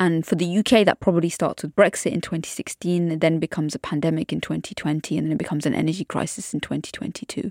And 0.00 0.24
for 0.24 0.36
the 0.36 0.58
UK, 0.58 0.84
that 0.84 1.00
probably 1.00 1.28
starts 1.28 1.64
with 1.64 1.74
Brexit 1.74 2.12
in 2.12 2.20
2016, 2.20 3.10
it 3.10 3.20
then 3.20 3.40
becomes 3.40 3.74
a 3.74 3.80
pandemic 3.80 4.32
in 4.32 4.40
2020, 4.40 5.18
and 5.18 5.26
then 5.26 5.32
it 5.32 5.38
becomes 5.38 5.66
an 5.66 5.74
energy 5.74 6.04
crisis 6.04 6.54
in 6.54 6.60
2022. 6.60 7.50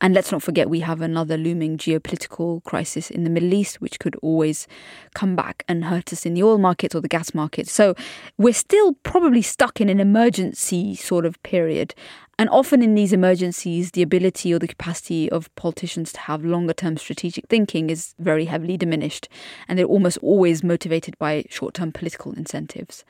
And 0.00 0.14
let's 0.14 0.32
not 0.32 0.42
forget, 0.42 0.70
we 0.70 0.80
have 0.80 1.02
another 1.02 1.36
looming 1.36 1.76
geopolitical 1.76 2.64
crisis 2.64 3.10
in 3.10 3.24
the 3.24 3.30
Middle 3.30 3.52
East, 3.52 3.82
which 3.82 3.98
could 3.98 4.16
always 4.22 4.66
come 5.14 5.36
back 5.36 5.64
and 5.68 5.84
hurt 5.84 6.14
us 6.14 6.24
in 6.24 6.32
the 6.32 6.42
oil 6.42 6.56
market 6.56 6.94
or 6.94 7.02
the 7.02 7.08
gas 7.08 7.34
market. 7.34 7.68
So 7.68 7.94
we're 8.38 8.54
still 8.54 8.94
probably 9.02 9.42
stuck 9.42 9.78
in 9.78 9.90
an 9.90 10.00
emergency 10.00 10.94
sort 10.94 11.26
of 11.26 11.42
period. 11.42 11.94
And 12.38 12.48
often 12.50 12.82
in 12.82 12.94
these 12.94 13.12
emergencies, 13.12 13.90
the 13.90 14.02
ability 14.02 14.52
or 14.52 14.58
the 14.58 14.66
capacity 14.66 15.30
of 15.30 15.54
politicians 15.54 16.12
to 16.12 16.20
have 16.20 16.44
longer 16.44 16.72
term 16.72 16.96
strategic 16.96 17.46
thinking 17.48 17.90
is 17.90 18.14
very 18.18 18.46
heavily 18.46 18.76
diminished, 18.76 19.28
and 19.68 19.78
they're 19.78 19.86
almost 19.86 20.18
always 20.18 20.64
motivated 20.64 21.18
by 21.18 21.44
short 21.48 21.74
term 21.74 21.92
political 21.92 22.32
incentives. 22.32 23.04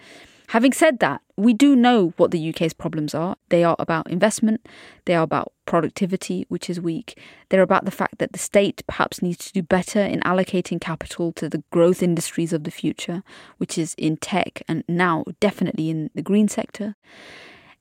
Having 0.48 0.72
said 0.74 0.98
that, 0.98 1.22
we 1.36 1.54
do 1.54 1.74
know 1.74 2.12
what 2.18 2.30
the 2.30 2.50
UK's 2.50 2.74
problems 2.74 3.14
are. 3.14 3.36
They 3.48 3.64
are 3.64 3.76
about 3.78 4.10
investment, 4.10 4.68
they 5.06 5.14
are 5.14 5.22
about 5.22 5.52
productivity, 5.64 6.44
which 6.50 6.68
is 6.68 6.78
weak. 6.78 7.18
They're 7.48 7.62
about 7.62 7.86
the 7.86 7.90
fact 7.90 8.18
that 8.18 8.32
the 8.32 8.38
state 8.38 8.82
perhaps 8.86 9.22
needs 9.22 9.46
to 9.46 9.52
do 9.54 9.62
better 9.62 10.00
in 10.00 10.20
allocating 10.20 10.78
capital 10.78 11.32
to 11.32 11.48
the 11.48 11.62
growth 11.70 12.02
industries 12.02 12.52
of 12.52 12.64
the 12.64 12.70
future, 12.70 13.22
which 13.56 13.78
is 13.78 13.94
in 13.96 14.18
tech 14.18 14.62
and 14.68 14.84
now 14.86 15.24
definitely 15.40 15.88
in 15.88 16.10
the 16.14 16.20
green 16.20 16.48
sector. 16.48 16.96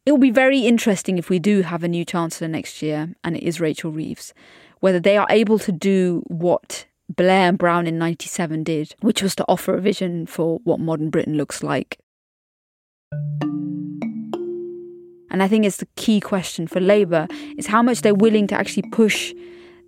It 0.03 0.11
will 0.11 0.17
be 0.17 0.31
very 0.31 0.61
interesting 0.61 1.19
if 1.19 1.29
we 1.29 1.37
do 1.37 1.61
have 1.61 1.83
a 1.83 1.87
new 1.87 2.03
Chancellor 2.03 2.47
next 2.47 2.81
year 2.81 3.13
and 3.23 3.37
it 3.37 3.43
is 3.43 3.59
Rachel 3.59 3.91
Reeves, 3.91 4.33
whether 4.79 4.99
they 4.99 5.15
are 5.15 5.27
able 5.29 5.59
to 5.59 5.71
do 5.71 6.23
what 6.25 6.87
Blair 7.07 7.49
and 7.49 7.57
Brown 7.57 7.85
in 7.85 7.99
97 7.99 8.63
did, 8.63 8.95
which 9.01 9.21
was 9.21 9.35
to 9.35 9.45
offer 9.47 9.75
a 9.75 9.81
vision 9.81 10.25
for 10.25 10.57
what 10.63 10.79
modern 10.79 11.11
Britain 11.11 11.37
looks 11.37 11.61
like. 11.61 11.99
And 15.29 15.43
I 15.43 15.47
think 15.47 15.65
it's 15.65 15.77
the 15.77 15.87
key 15.95 16.19
question 16.19 16.65
for 16.65 16.79
Labour 16.79 17.27
is 17.57 17.67
how 17.67 17.83
much 17.83 18.01
they're 18.01 18.15
willing 18.15 18.47
to 18.47 18.55
actually 18.55 18.89
push 18.89 19.35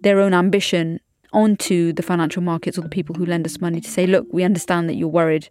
their 0.02 0.19
own 0.19 0.36
ambition 0.36 0.99
onto 1.34 1.91
the 1.91 2.04
financial 2.04 2.43
markets 2.43 2.78
or 2.78 2.82
the 2.82 2.89
people 2.89 3.15
who 3.15 3.26
lend 3.26 3.47
us 3.47 3.60
money 3.60 3.82
to 3.82 3.89
say, 3.89 4.06
look, 4.06 4.28
we 4.32 4.43
understand 4.43 4.88
that 4.89 4.93
you're 4.93 5.08
worried 5.08 5.49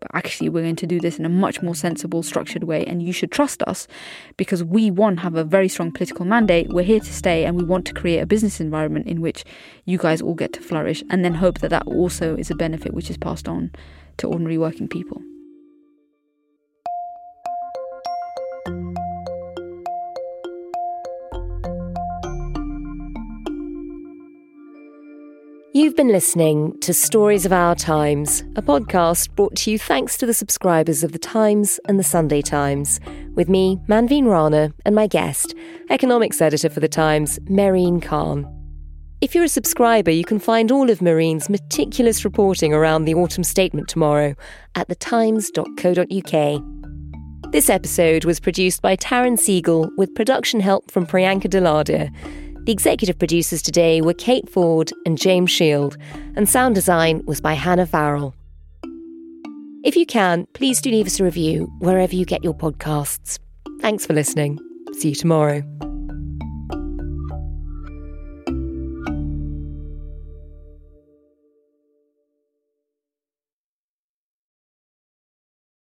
but 0.00 0.10
actually 0.14 0.48
we're 0.48 0.62
going 0.62 0.76
to 0.76 0.86
do 0.86 0.98
this 0.98 1.18
in 1.18 1.24
a 1.24 1.28
much 1.28 1.62
more 1.62 1.74
sensible, 1.74 2.22
structured 2.22 2.64
way, 2.64 2.84
and 2.84 3.02
you 3.02 3.12
should 3.12 3.30
trust 3.30 3.62
us 3.64 3.86
because 4.36 4.64
we, 4.64 4.90
one, 4.90 5.18
have 5.18 5.36
a 5.36 5.44
very 5.44 5.68
strong 5.68 5.92
political 5.92 6.24
mandate, 6.24 6.68
we're 6.70 6.82
here 6.82 7.00
to 7.00 7.12
stay, 7.12 7.44
and 7.44 7.56
we 7.56 7.64
want 7.64 7.86
to 7.86 7.94
create 7.94 8.20
a 8.20 8.26
business 8.26 8.60
environment 8.60 9.06
in 9.06 9.20
which 9.20 9.44
you 9.84 9.98
guys 9.98 10.20
all 10.20 10.34
get 10.34 10.52
to 10.54 10.60
flourish, 10.60 11.02
and 11.10 11.24
then 11.24 11.34
hope 11.34 11.58
that 11.60 11.70
that 11.70 11.86
also 11.86 12.36
is 12.36 12.50
a 12.50 12.54
benefit 12.54 12.94
which 12.94 13.10
is 13.10 13.16
passed 13.16 13.48
on 13.48 13.70
to 14.16 14.26
ordinary 14.26 14.58
working 14.58 14.88
people. 14.88 15.22
You've 25.80 25.96
been 25.96 26.12
listening 26.12 26.78
to 26.80 26.92
Stories 26.92 27.46
of 27.46 27.54
Our 27.54 27.74
Times, 27.74 28.42
a 28.54 28.60
podcast 28.60 29.34
brought 29.34 29.56
to 29.56 29.70
you 29.70 29.78
thanks 29.78 30.18
to 30.18 30.26
the 30.26 30.34
subscribers 30.34 31.02
of 31.02 31.12
The 31.12 31.18
Times 31.18 31.80
and 31.88 31.98
The 31.98 32.04
Sunday 32.04 32.42
Times, 32.42 33.00
with 33.34 33.48
me, 33.48 33.78
Manveen 33.88 34.26
Rana, 34.26 34.74
and 34.84 34.94
my 34.94 35.06
guest, 35.06 35.54
economics 35.88 36.42
editor 36.42 36.68
for 36.68 36.80
The 36.80 36.88
Times, 36.88 37.38
Mehreen 37.46 38.02
Khan. 38.02 38.46
If 39.22 39.34
you're 39.34 39.44
a 39.44 39.48
subscriber, 39.48 40.10
you 40.10 40.22
can 40.22 40.38
find 40.38 40.70
all 40.70 40.90
of 40.90 40.98
Mehreen's 40.98 41.48
meticulous 41.48 42.26
reporting 42.26 42.74
around 42.74 43.06
the 43.06 43.14
autumn 43.14 43.42
statement 43.42 43.88
tomorrow 43.88 44.34
at 44.74 44.88
thetimes.co.uk. 44.88 46.62
This 47.52 47.70
episode 47.70 48.26
was 48.26 48.38
produced 48.38 48.82
by 48.82 48.96
Taryn 48.96 49.38
Siegel 49.38 49.90
with 49.96 50.14
production 50.14 50.60
help 50.60 50.90
from 50.90 51.06
Priyanka 51.06 51.48
Deladia. 51.48 52.14
The 52.64 52.72
executive 52.72 53.18
producers 53.18 53.62
today 53.62 54.00
were 54.00 54.14
Kate 54.14 54.48
Ford 54.48 54.92
and 55.06 55.18
James 55.18 55.50
Shield, 55.50 55.96
and 56.36 56.48
sound 56.48 56.74
design 56.74 57.22
was 57.26 57.40
by 57.40 57.54
Hannah 57.54 57.86
Farrell. 57.86 58.34
If 59.82 59.96
you 59.96 60.04
can, 60.04 60.46
please 60.52 60.80
do 60.80 60.90
leave 60.90 61.06
us 61.06 61.18
a 61.20 61.24
review 61.24 61.72
wherever 61.78 62.14
you 62.14 62.26
get 62.26 62.44
your 62.44 62.54
podcasts. 62.54 63.38
Thanks 63.80 64.04
for 64.04 64.12
listening. 64.12 64.58
See 64.92 65.10
you 65.10 65.14
tomorrow. 65.14 65.62